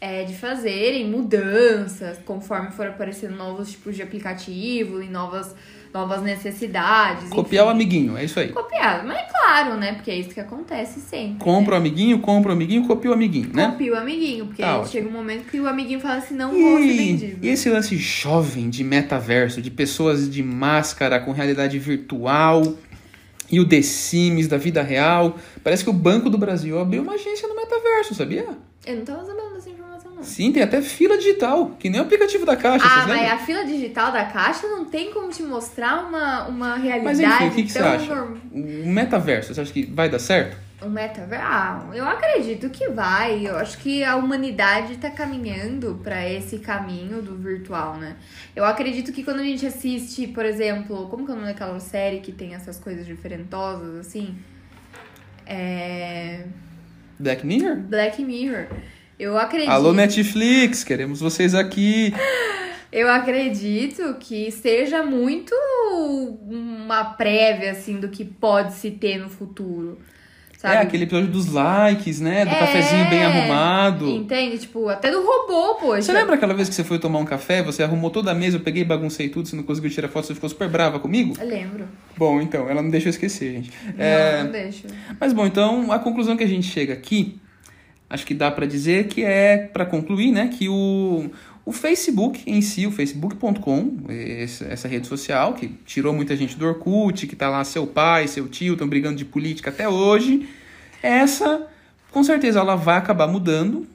é, 0.00 0.22
de 0.24 0.34
fazerem 0.34 1.08
mudanças 1.10 2.18
conforme 2.24 2.70
for 2.70 2.86
aparecendo 2.86 3.36
novos 3.36 3.70
tipos 3.72 3.96
de 3.96 4.02
aplicativo 4.02 5.02
e 5.02 5.08
novas, 5.08 5.54
novas 5.92 6.22
necessidades. 6.22 7.28
Copiar 7.30 7.64
o 7.66 7.68
enfim. 7.70 7.74
amiguinho, 7.76 8.16
é 8.16 8.24
isso 8.24 8.38
aí. 8.38 8.50
Copiar, 8.50 9.04
mas 9.04 9.18
é 9.18 9.22
claro, 9.24 9.76
né? 9.76 9.94
Porque 9.94 10.10
é 10.10 10.16
isso 10.16 10.28
que 10.30 10.38
acontece 10.38 11.00
sempre. 11.00 11.38
Compra 11.42 11.74
o 11.74 11.76
amiguinho, 11.78 12.20
compra 12.20 12.50
o 12.50 12.54
amiguinho, 12.54 12.86
copia 12.86 13.10
o 13.10 13.14
amiguinho, 13.14 13.50
né? 13.52 13.66
Copia 13.72 13.92
o 13.92 13.96
amiguinho, 13.96 14.46
porque 14.46 14.62
Tá 14.62 14.84
chega 14.84 15.08
um 15.08 15.12
momento 15.12 15.46
que 15.50 15.58
o 15.58 15.66
amiguinho 15.66 15.98
fala 15.98 16.16
assim: 16.18 16.34
não 16.34 16.50
vou 16.52 16.78
ser 16.78 16.84
E, 16.84 16.96
vendido. 16.96 17.38
e 17.46 17.48
esse 17.48 17.68
lance 17.68 17.96
jovem 17.96 18.70
de 18.70 18.84
metaverso, 18.84 19.60
de 19.60 19.70
pessoas 19.70 20.30
de 20.30 20.42
máscara 20.44 21.18
com 21.18 21.32
realidade 21.32 21.76
virtual 21.80 22.62
e 23.50 23.58
o 23.60 23.68
The 23.68 23.82
Sims 23.82 24.46
da 24.48 24.56
vida 24.56 24.82
real. 24.82 25.36
Parece 25.64 25.84
que 25.84 25.90
o 25.90 25.92
Banco 25.92 26.28
do 26.30 26.38
Brasil 26.38 26.78
abriu 26.78 27.02
uma 27.02 27.14
agência 27.14 27.46
no 27.48 27.54
metaverso, 27.56 28.14
sabia? 28.14 28.46
Eu 28.86 28.96
não 28.96 29.04
tava 29.04 29.24
sabendo 29.24 29.54
dessa 29.54 29.68
informação, 29.70 30.14
não. 30.14 30.22
Sim, 30.22 30.52
tem 30.52 30.62
até 30.62 30.80
fila 30.80 31.18
digital, 31.18 31.72
que 31.78 31.90
nem 31.90 32.00
o 32.00 32.04
aplicativo 32.04 32.46
da 32.46 32.56
Caixa, 32.56 32.86
Ah, 32.86 33.06
mas 33.06 33.18
lembram? 33.20 33.32
a 33.34 33.38
fila 33.38 33.64
digital 33.64 34.12
da 34.12 34.24
caixa 34.24 34.66
não 34.68 34.84
tem 34.84 35.12
como 35.12 35.28
te 35.28 35.42
mostrar 35.42 36.06
uma, 36.08 36.46
uma 36.48 36.76
realidade 36.76 37.04
Mas 37.04 37.20
enfim, 37.20 37.46
o 37.48 37.50
que, 37.54 37.62
que 37.64 37.72
você 37.72 37.78
acha? 37.80 38.14
norm- 38.14 38.36
O 38.52 38.88
metaverso, 38.88 39.54
você 39.54 39.60
acha 39.60 39.72
que 39.72 39.84
vai 39.84 40.08
dar 40.08 40.18
certo? 40.18 40.56
Um 40.80 40.88
metaverso? 40.90 41.44
Ah, 41.44 41.90
eu 41.92 42.04
acredito 42.06 42.70
que 42.70 42.88
vai. 42.88 43.46
Eu 43.46 43.56
acho 43.56 43.78
que 43.78 44.04
a 44.04 44.14
humanidade 44.14 44.96
tá 44.96 45.10
caminhando 45.10 46.00
pra 46.04 46.28
esse 46.28 46.58
caminho 46.58 47.20
do 47.20 47.36
virtual, 47.36 47.96
né? 47.96 48.16
Eu 48.54 48.64
acredito 48.64 49.12
que 49.12 49.24
quando 49.24 49.40
a 49.40 49.44
gente 49.44 49.66
assiste, 49.66 50.28
por 50.28 50.44
exemplo, 50.44 51.08
como 51.08 51.24
que 51.24 51.32
é 51.32 51.34
o 51.34 51.36
nome 51.36 51.48
daquela 51.48 51.80
série 51.80 52.20
que 52.20 52.30
tem 52.30 52.54
essas 52.54 52.78
coisas 52.78 53.04
diferentosas, 53.04 53.96
assim? 53.96 54.36
É... 55.44 56.44
Black 57.18 57.44
Mirror? 57.44 57.76
Black 57.76 58.24
Mirror. 58.24 58.66
Eu 59.18 59.36
acredito. 59.36 59.70
Alô, 59.70 59.92
Netflix, 59.92 60.84
queremos 60.84 61.20
vocês 61.20 61.56
aqui. 61.56 62.14
Eu 62.92 63.10
acredito 63.10 64.14
que 64.20 64.50
seja 64.52 65.02
muito 65.02 65.52
uma 66.48 67.04
prévia, 67.04 67.72
assim, 67.72 67.98
do 67.98 68.08
que 68.08 68.24
pode 68.24 68.74
se 68.74 68.92
ter 68.92 69.18
no 69.18 69.28
futuro. 69.28 69.98
Sabe? 70.58 70.74
É, 70.74 70.78
aquele 70.78 71.04
episódio 71.04 71.28
dos 71.28 71.52
likes, 71.52 72.18
né? 72.20 72.44
Do 72.44 72.50
É. 72.50 72.58
cafezinho 72.58 73.08
bem 73.08 73.24
arrumado. 73.24 74.08
Entende? 74.10 74.58
Tipo, 74.58 74.88
até 74.88 75.08
do 75.08 75.18
robô, 75.24 75.76
poxa. 75.76 76.02
Você 76.02 76.12
lembra 76.12 76.34
aquela 76.34 76.52
vez 76.52 76.68
que 76.68 76.74
você 76.74 76.82
foi 76.82 76.98
tomar 76.98 77.20
um 77.20 77.24
café, 77.24 77.62
você 77.62 77.84
arrumou 77.84 78.10
toda 78.10 78.32
a 78.32 78.34
mesa, 78.34 78.56
eu 78.56 78.60
peguei, 78.60 78.84
baguncei 78.84 79.28
tudo, 79.28 79.46
você 79.46 79.54
não 79.54 79.62
conseguiu 79.62 79.88
tirar 79.88 80.08
foto, 80.08 80.26
você 80.26 80.34
ficou 80.34 80.48
super 80.48 80.68
brava 80.68 80.98
comigo? 80.98 81.34
Eu 81.40 81.46
lembro. 81.46 81.86
Bom, 82.16 82.40
então, 82.40 82.68
ela 82.68 82.82
não 82.82 82.90
deixa 82.90 83.06
eu 83.06 83.10
esquecer, 83.10 83.52
gente. 83.52 83.70
É, 83.96 84.38
Não, 84.38 84.44
não 84.46 84.50
deixa. 84.52 84.88
Mas 85.20 85.32
bom, 85.32 85.46
então, 85.46 85.92
a 85.92 85.98
conclusão 86.00 86.36
que 86.36 86.42
a 86.42 86.48
gente 86.48 86.66
chega 86.66 86.92
aqui, 86.92 87.38
acho 88.10 88.26
que 88.26 88.34
dá 88.34 88.50
pra 88.50 88.66
dizer 88.66 89.06
que 89.06 89.22
é, 89.22 89.58
pra 89.58 89.86
concluir, 89.86 90.32
né, 90.32 90.48
que 90.52 90.68
o, 90.68 91.30
o 91.68 91.72
Facebook 91.72 92.42
em 92.46 92.62
si, 92.62 92.86
o 92.86 92.90
facebook.com, 92.92 93.98
esse- 94.08 94.64
essa 94.64 94.88
rede 94.88 95.06
social 95.06 95.52
que 95.54 95.68
tirou 95.84 96.12
muita 96.14 96.34
gente 96.36 96.56
do 96.56 96.66
Orkut, 96.66 97.26
que 97.26 97.36
tá 97.36 97.48
lá 97.50 97.62
seu 97.64 97.86
pai, 97.86 98.26
seu 98.26 98.48
tio, 98.48 98.72
estão 98.72 98.88
brigando 98.88 99.16
de 99.16 99.24
política 99.24 99.70
até 99.70 99.88
hoje, 99.88 100.48
essa, 101.02 101.66
com 102.10 102.24
certeza, 102.24 102.60
ela 102.60 102.74
vai 102.74 102.96
acabar 102.96 103.26
mudando. 103.28 103.86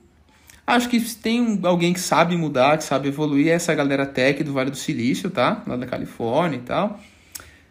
Acho 0.65 0.87
que 0.87 0.99
se 0.99 1.17
tem 1.17 1.59
alguém 1.63 1.93
que 1.93 1.99
sabe 1.99 2.37
mudar, 2.37 2.77
que 2.77 2.83
sabe 2.83 3.09
evoluir, 3.09 3.47
é 3.47 3.51
essa 3.51 3.73
galera 3.75 4.05
tech 4.05 4.43
do 4.43 4.53
Vale 4.53 4.69
do 4.71 4.77
Silício, 4.77 5.29
tá? 5.29 5.61
Lá 5.67 5.75
da 5.75 5.85
Califórnia 5.85 6.57
e 6.57 6.61
tal. 6.61 6.99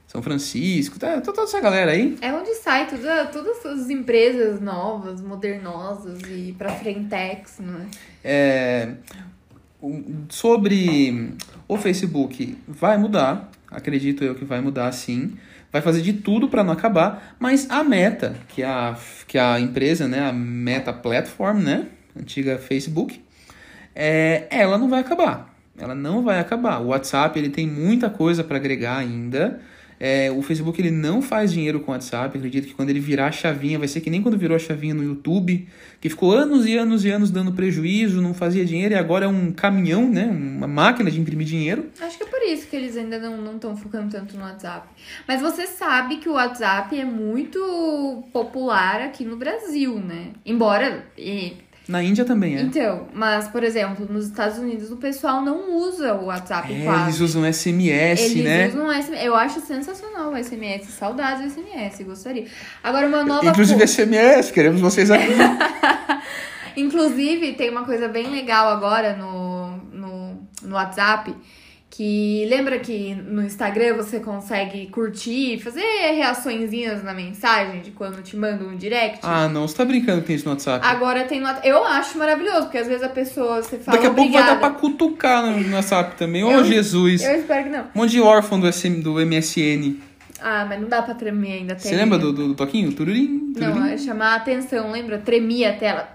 São 0.08 0.20
Francisco, 0.20 0.98
tá? 0.98 1.22
toda 1.22 1.42
essa 1.42 1.58
galera 1.58 1.92
aí. 1.92 2.18
É 2.20 2.30
onde 2.34 2.52
sai 2.56 2.86
tudo, 2.86 3.02
todas 3.32 3.64
as 3.64 3.88
empresas 3.88 4.60
novas, 4.60 5.22
modernosas 5.22 6.18
e 6.28 6.54
pra 6.58 6.70
frentex, 6.70 7.58
não 7.60 7.78
é? 7.80 7.86
É, 8.22 8.88
o- 9.41 9.41
sobre 10.28 11.34
o 11.66 11.76
Facebook, 11.76 12.56
vai 12.68 12.96
mudar, 12.96 13.50
acredito 13.70 14.22
eu 14.24 14.34
que 14.34 14.44
vai 14.44 14.60
mudar 14.60 14.90
sim. 14.92 15.34
Vai 15.72 15.80
fazer 15.80 16.02
de 16.02 16.12
tudo 16.12 16.48
para 16.48 16.62
não 16.62 16.74
acabar, 16.74 17.34
mas 17.38 17.70
a 17.70 17.82
Meta, 17.82 18.36
que 18.48 18.62
é 18.62 18.66
a, 18.66 18.94
que 19.26 19.38
é 19.38 19.40
a 19.40 19.58
empresa, 19.58 20.06
né, 20.06 20.28
a 20.28 20.32
Meta 20.32 20.92
Platform, 20.92 21.60
né, 21.60 21.86
antiga 22.14 22.58
Facebook, 22.58 23.22
é, 23.94 24.46
ela 24.50 24.76
não 24.76 24.90
vai 24.90 25.00
acabar. 25.00 25.52
Ela 25.78 25.94
não 25.94 26.22
vai 26.22 26.38
acabar. 26.38 26.78
O 26.80 26.88
WhatsApp 26.88 27.38
ele 27.38 27.48
tem 27.48 27.66
muita 27.66 28.10
coisa 28.10 28.44
para 28.44 28.58
agregar 28.58 28.98
ainda. 28.98 29.60
É, 30.04 30.32
o 30.32 30.42
Facebook 30.42 30.80
ele 30.80 30.90
não 30.90 31.22
faz 31.22 31.52
dinheiro 31.52 31.78
com 31.78 31.92
o 31.92 31.94
WhatsApp. 31.94 32.36
Acredito 32.36 32.66
que 32.66 32.74
quando 32.74 32.90
ele 32.90 32.98
virar 32.98 33.28
a 33.28 33.32
chavinha, 33.32 33.78
vai 33.78 33.86
ser 33.86 34.00
que 34.00 34.10
nem 34.10 34.20
quando 34.20 34.36
virou 34.36 34.56
a 34.56 34.58
chavinha 34.58 34.92
no 34.92 35.04
YouTube, 35.04 35.68
que 36.00 36.08
ficou 36.08 36.32
anos 36.32 36.66
e 36.66 36.76
anos 36.76 37.04
e 37.04 37.10
anos 37.10 37.30
dando 37.30 37.52
prejuízo, 37.52 38.20
não 38.20 38.34
fazia 38.34 38.64
dinheiro 38.64 38.94
e 38.94 38.98
agora 38.98 39.26
é 39.26 39.28
um 39.28 39.52
caminhão, 39.52 40.10
né? 40.10 40.24
Uma 40.24 40.66
máquina 40.66 41.08
de 41.08 41.20
imprimir 41.20 41.46
dinheiro. 41.46 41.88
Acho 42.00 42.18
que 42.18 42.24
é 42.24 42.26
por 42.26 42.42
isso 42.42 42.66
que 42.66 42.74
eles 42.74 42.96
ainda 42.96 43.16
não 43.20 43.54
estão 43.54 43.76
focando 43.76 44.10
tanto 44.10 44.36
no 44.36 44.42
WhatsApp. 44.42 44.88
Mas 45.28 45.40
você 45.40 45.68
sabe 45.68 46.16
que 46.16 46.28
o 46.28 46.32
WhatsApp 46.32 46.98
é 46.98 47.04
muito 47.04 48.24
popular 48.32 49.02
aqui 49.02 49.24
no 49.24 49.36
Brasil, 49.36 50.00
né? 50.00 50.30
Embora. 50.44 51.06
e- 51.16 51.52
Na 51.88 52.00
Índia 52.02 52.24
também 52.24 52.56
é. 52.56 52.60
Então, 52.60 53.08
mas, 53.12 53.48
por 53.48 53.64
exemplo, 53.64 54.06
nos 54.08 54.26
Estados 54.26 54.56
Unidos 54.58 54.92
o 54.92 54.96
pessoal 54.96 55.40
não 55.40 55.74
usa 55.76 56.14
o 56.14 56.26
WhatsApp 56.26 56.72
É, 56.72 56.84
quase. 56.84 57.02
eles 57.02 57.20
usam 57.20 57.44
SMS, 57.52 58.20
Eles 58.20 58.44
né? 58.44 58.68
usam 58.68 58.92
SMS. 58.92 59.24
Eu 59.24 59.34
acho 59.34 59.60
sensacional 59.60 60.32
o 60.32 60.36
SMS. 60.36 60.86
Saudades 60.90 61.42
do 61.42 61.50
SMS, 61.60 62.02
gostaria. 62.04 62.46
Agora, 62.84 63.08
uma 63.08 63.24
nova. 63.24 63.46
Inclusive 63.46 63.80
co- 63.80 63.86
SMS, 63.86 64.50
queremos 64.52 64.80
vocês 64.80 65.10
aqui. 65.10 65.32
Inclusive, 66.76 67.52
tem 67.54 67.70
uma 67.70 67.84
coisa 67.84 68.08
bem 68.08 68.28
legal 68.30 68.68
agora 68.68 69.14
no, 69.16 69.76
no, 69.92 70.48
no 70.62 70.74
WhatsApp, 70.74 71.34
Que 71.94 72.46
lembra 72.48 72.78
que 72.78 73.14
no 73.14 73.44
Instagram 73.44 73.96
você 73.96 74.18
consegue 74.18 74.86
curtir, 74.86 75.60
fazer 75.62 75.82
reaçõezinhas 76.14 77.04
na 77.04 77.12
mensagem 77.12 77.82
de 77.82 77.90
quando 77.90 78.22
te 78.22 78.34
mandam 78.34 78.68
um 78.68 78.76
direct? 78.76 79.18
Ah, 79.22 79.46
não, 79.46 79.68
você 79.68 79.76
tá 79.76 79.84
brincando 79.84 80.22
que 80.22 80.28
tem 80.28 80.36
isso 80.36 80.46
no 80.46 80.52
WhatsApp. 80.52 80.86
Agora 80.86 81.24
tem 81.24 81.38
no 81.38 81.48
Eu 81.62 81.84
acho 81.84 82.16
maravilhoso, 82.16 82.62
porque 82.62 82.78
às 82.78 82.86
vezes 82.86 83.02
a 83.02 83.10
pessoa 83.10 83.62
você 83.62 83.76
fala 83.76 83.98
Daqui 83.98 84.06
a 84.06 84.14
pouco 84.14 84.32
vai 84.32 84.42
dar 84.42 84.58
pra 84.58 84.70
cutucar 84.70 85.44
no 85.44 85.60
no 85.60 85.74
WhatsApp 85.76 86.16
também. 86.16 86.42
Ô, 86.42 86.50
Eu- 86.52 86.64
Jesus. 86.64 87.22
Eu 87.22 87.38
espero 87.38 87.64
que 87.64 87.70
não. 87.70 87.82
Um 87.94 87.98
monte 88.00 88.12
de 88.12 88.22
órfão 88.22 88.58
do, 88.58 88.66
SM, 88.72 89.02
do 89.02 89.20
MSN. 89.20 90.00
Ah, 90.40 90.64
mas 90.66 90.80
não 90.80 90.88
dá 90.88 91.02
pra 91.02 91.12
tremer 91.12 91.52
ainda. 91.58 91.78
Você 91.78 91.94
lembra 91.94 92.16
do, 92.16 92.32
do, 92.32 92.48
do 92.48 92.54
toquinho? 92.54 92.90
Tururim, 92.94 93.52
tururim. 93.52 93.78
Não, 93.78 93.84
é 93.84 93.98
chamar 93.98 94.32
a 94.32 94.36
atenção, 94.36 94.90
lembra? 94.90 95.18
Tremia 95.18 95.68
a 95.68 95.72
tela. 95.74 96.08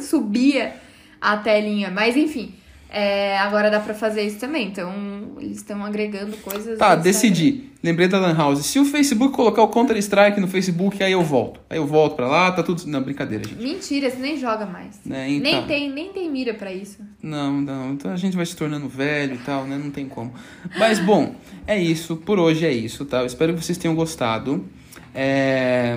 Subia 0.00 0.72
a 1.20 1.36
telinha. 1.36 1.90
Mas 1.90 2.16
enfim, 2.16 2.54
é, 2.90 3.38
agora 3.38 3.70
dá 3.70 3.78
pra 3.78 3.94
fazer 3.94 4.22
isso 4.22 4.38
também. 4.38 4.66
Então, 4.66 4.92
eles 5.38 5.58
estão 5.58 5.84
agregando 5.84 6.36
coisas. 6.38 6.76
Tá, 6.76 6.96
decidi. 6.96 7.70
Lembrei 7.82 8.08
da 8.08 8.18
Lan 8.18 8.36
House. 8.36 8.66
Se 8.66 8.78
o 8.78 8.84
Facebook 8.84 9.34
colocar 9.34 9.62
o 9.62 9.68
Counter-Strike 9.68 10.40
no 10.40 10.48
Facebook, 10.48 11.02
aí 11.02 11.12
eu 11.12 11.22
volto. 11.22 11.60
Aí 11.70 11.78
eu 11.78 11.86
volto 11.86 12.16
pra 12.16 12.26
lá, 12.26 12.50
tá 12.50 12.62
tudo. 12.62 12.84
Não, 12.86 13.00
brincadeira, 13.00 13.44
gente. 13.44 13.62
Mentira, 13.62 14.10
você 14.10 14.18
nem 14.18 14.36
joga 14.36 14.66
mais. 14.66 15.00
Né, 15.04 15.30
então. 15.30 15.52
Nem, 15.52 15.66
tem, 15.66 15.90
nem 15.90 16.12
tem 16.12 16.30
mira 16.30 16.52
pra 16.52 16.72
isso. 16.72 16.98
Não, 17.22 17.60
não. 17.60 17.92
Então 17.92 18.12
a 18.12 18.16
gente 18.16 18.36
vai 18.36 18.44
se 18.44 18.56
tornando 18.56 18.88
velho 18.88 19.36
e 19.36 19.38
tal, 19.38 19.64
né? 19.64 19.80
Não 19.82 19.90
tem 19.90 20.06
como. 20.06 20.34
Mas, 20.76 20.98
bom, 20.98 21.34
é 21.66 21.80
isso. 21.80 22.16
Por 22.16 22.38
hoje 22.40 22.66
é 22.66 22.72
isso, 22.72 23.04
tá? 23.04 23.20
Eu 23.20 23.26
espero 23.26 23.54
que 23.54 23.64
vocês 23.64 23.78
tenham 23.78 23.94
gostado. 23.94 24.66
É... 25.14 25.96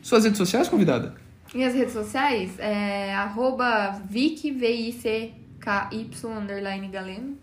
Suas 0.00 0.24
redes 0.24 0.38
sociais, 0.38 0.68
convidada? 0.68 1.14
Minhas 1.52 1.74
redes 1.74 1.92
sociais 1.92 2.52
é 2.58 3.12
arroba 3.12 4.00
Vicky, 4.08 4.52
V-I-C-K-Y, 5.60 6.38
underline 6.38 6.88
Galeno. 6.88 7.36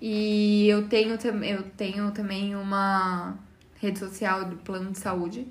E 0.00 0.68
eu 0.68 0.86
tenho, 0.88 1.14
eu 1.44 1.62
tenho 1.76 2.10
também 2.12 2.54
uma 2.54 3.36
rede 3.80 3.98
social 3.98 4.44
do 4.44 4.56
plano 4.56 4.92
de 4.92 4.98
saúde. 4.98 5.46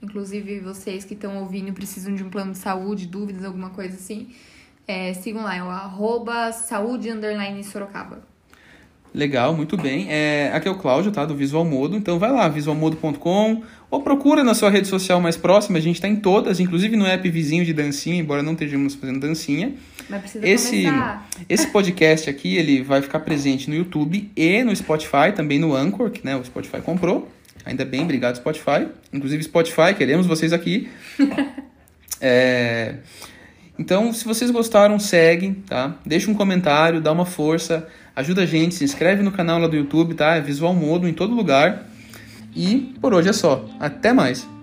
Inclusive, 0.00 0.60
vocês 0.60 1.04
que 1.04 1.14
estão 1.14 1.38
ouvindo 1.38 1.72
precisam 1.72 2.14
de 2.14 2.22
um 2.22 2.30
plano 2.30 2.52
de 2.52 2.58
saúde, 2.58 3.06
dúvidas, 3.06 3.44
alguma 3.44 3.70
coisa 3.70 3.96
assim, 3.96 4.28
é, 4.86 5.12
sigam 5.14 5.42
lá, 5.42 5.56
é 5.56 5.62
o 5.62 5.68
arroba 5.68 6.52
saúde 6.52 7.10
underline 7.10 7.62
Sorocaba. 7.64 8.22
Legal, 9.14 9.54
muito 9.54 9.78
bem. 9.78 10.06
É, 10.10 10.52
aqui 10.52 10.68
é 10.68 10.70
o 10.70 10.76
Cláudio, 10.76 11.10
tá? 11.10 11.24
Do 11.24 11.34
Visual 11.34 11.64
Modo. 11.64 11.96
Então 11.96 12.18
vai 12.18 12.30
lá, 12.30 12.48
visualmodo.com 12.48 13.62
ou 13.90 14.02
procura 14.02 14.42
na 14.42 14.54
sua 14.54 14.70
rede 14.70 14.88
social 14.88 15.20
mais 15.20 15.36
próxima. 15.36 15.78
A 15.78 15.80
gente 15.80 16.00
tá 16.00 16.08
em 16.08 16.16
todas, 16.16 16.60
inclusive 16.60 16.96
no 16.96 17.06
app 17.06 17.28
vizinho 17.30 17.64
de 17.64 17.72
dancinha, 17.72 18.16
embora 18.16 18.42
não 18.42 18.52
estejamos 18.52 18.94
fazendo 18.94 19.20
dancinha. 19.20 19.74
Mas 20.08 20.20
precisa 20.20 20.46
Esse, 20.46 20.84
começar. 20.84 21.28
esse 21.48 21.66
podcast 21.68 22.30
aqui, 22.30 22.56
ele 22.56 22.82
vai 22.82 23.02
ficar 23.02 23.20
presente 23.20 23.68
no 23.70 23.76
YouTube 23.76 24.30
e 24.36 24.62
no 24.64 24.74
Spotify, 24.74 25.32
também 25.34 25.58
no 25.58 25.74
Anchor, 25.74 26.10
que 26.10 26.24
né, 26.24 26.36
o 26.36 26.44
Spotify 26.44 26.80
comprou. 26.80 27.28
Ainda 27.64 27.84
bem, 27.84 28.02
obrigado 28.02 28.36
Spotify. 28.36 28.86
Inclusive 29.12 29.42
Spotify, 29.42 29.94
queremos 29.96 30.26
vocês 30.26 30.52
aqui. 30.52 30.88
É, 32.18 32.94
Então, 33.78 34.10
se 34.10 34.24
vocês 34.24 34.50
gostaram, 34.50 34.98
segue, 34.98 35.52
tá? 35.68 35.96
Deixa 36.04 36.30
um 36.30 36.34
comentário, 36.34 36.98
dá 36.98 37.12
uma 37.12 37.26
força, 37.26 37.86
ajuda 38.14 38.42
a 38.42 38.46
gente, 38.46 38.74
se 38.74 38.84
inscreve 38.84 39.22
no 39.22 39.30
canal 39.30 39.58
lá 39.58 39.68
do 39.68 39.76
YouTube, 39.76 40.14
tá? 40.14 40.36
É 40.36 40.40
Visual 40.40 40.72
Modo 40.72 41.06
em 41.06 41.12
todo 41.12 41.34
lugar. 41.34 41.86
E 42.56 42.94
por 43.00 43.12
hoje 43.12 43.28
é 43.28 43.32
só. 43.34 43.64
Até 43.78 44.12
mais! 44.14 44.55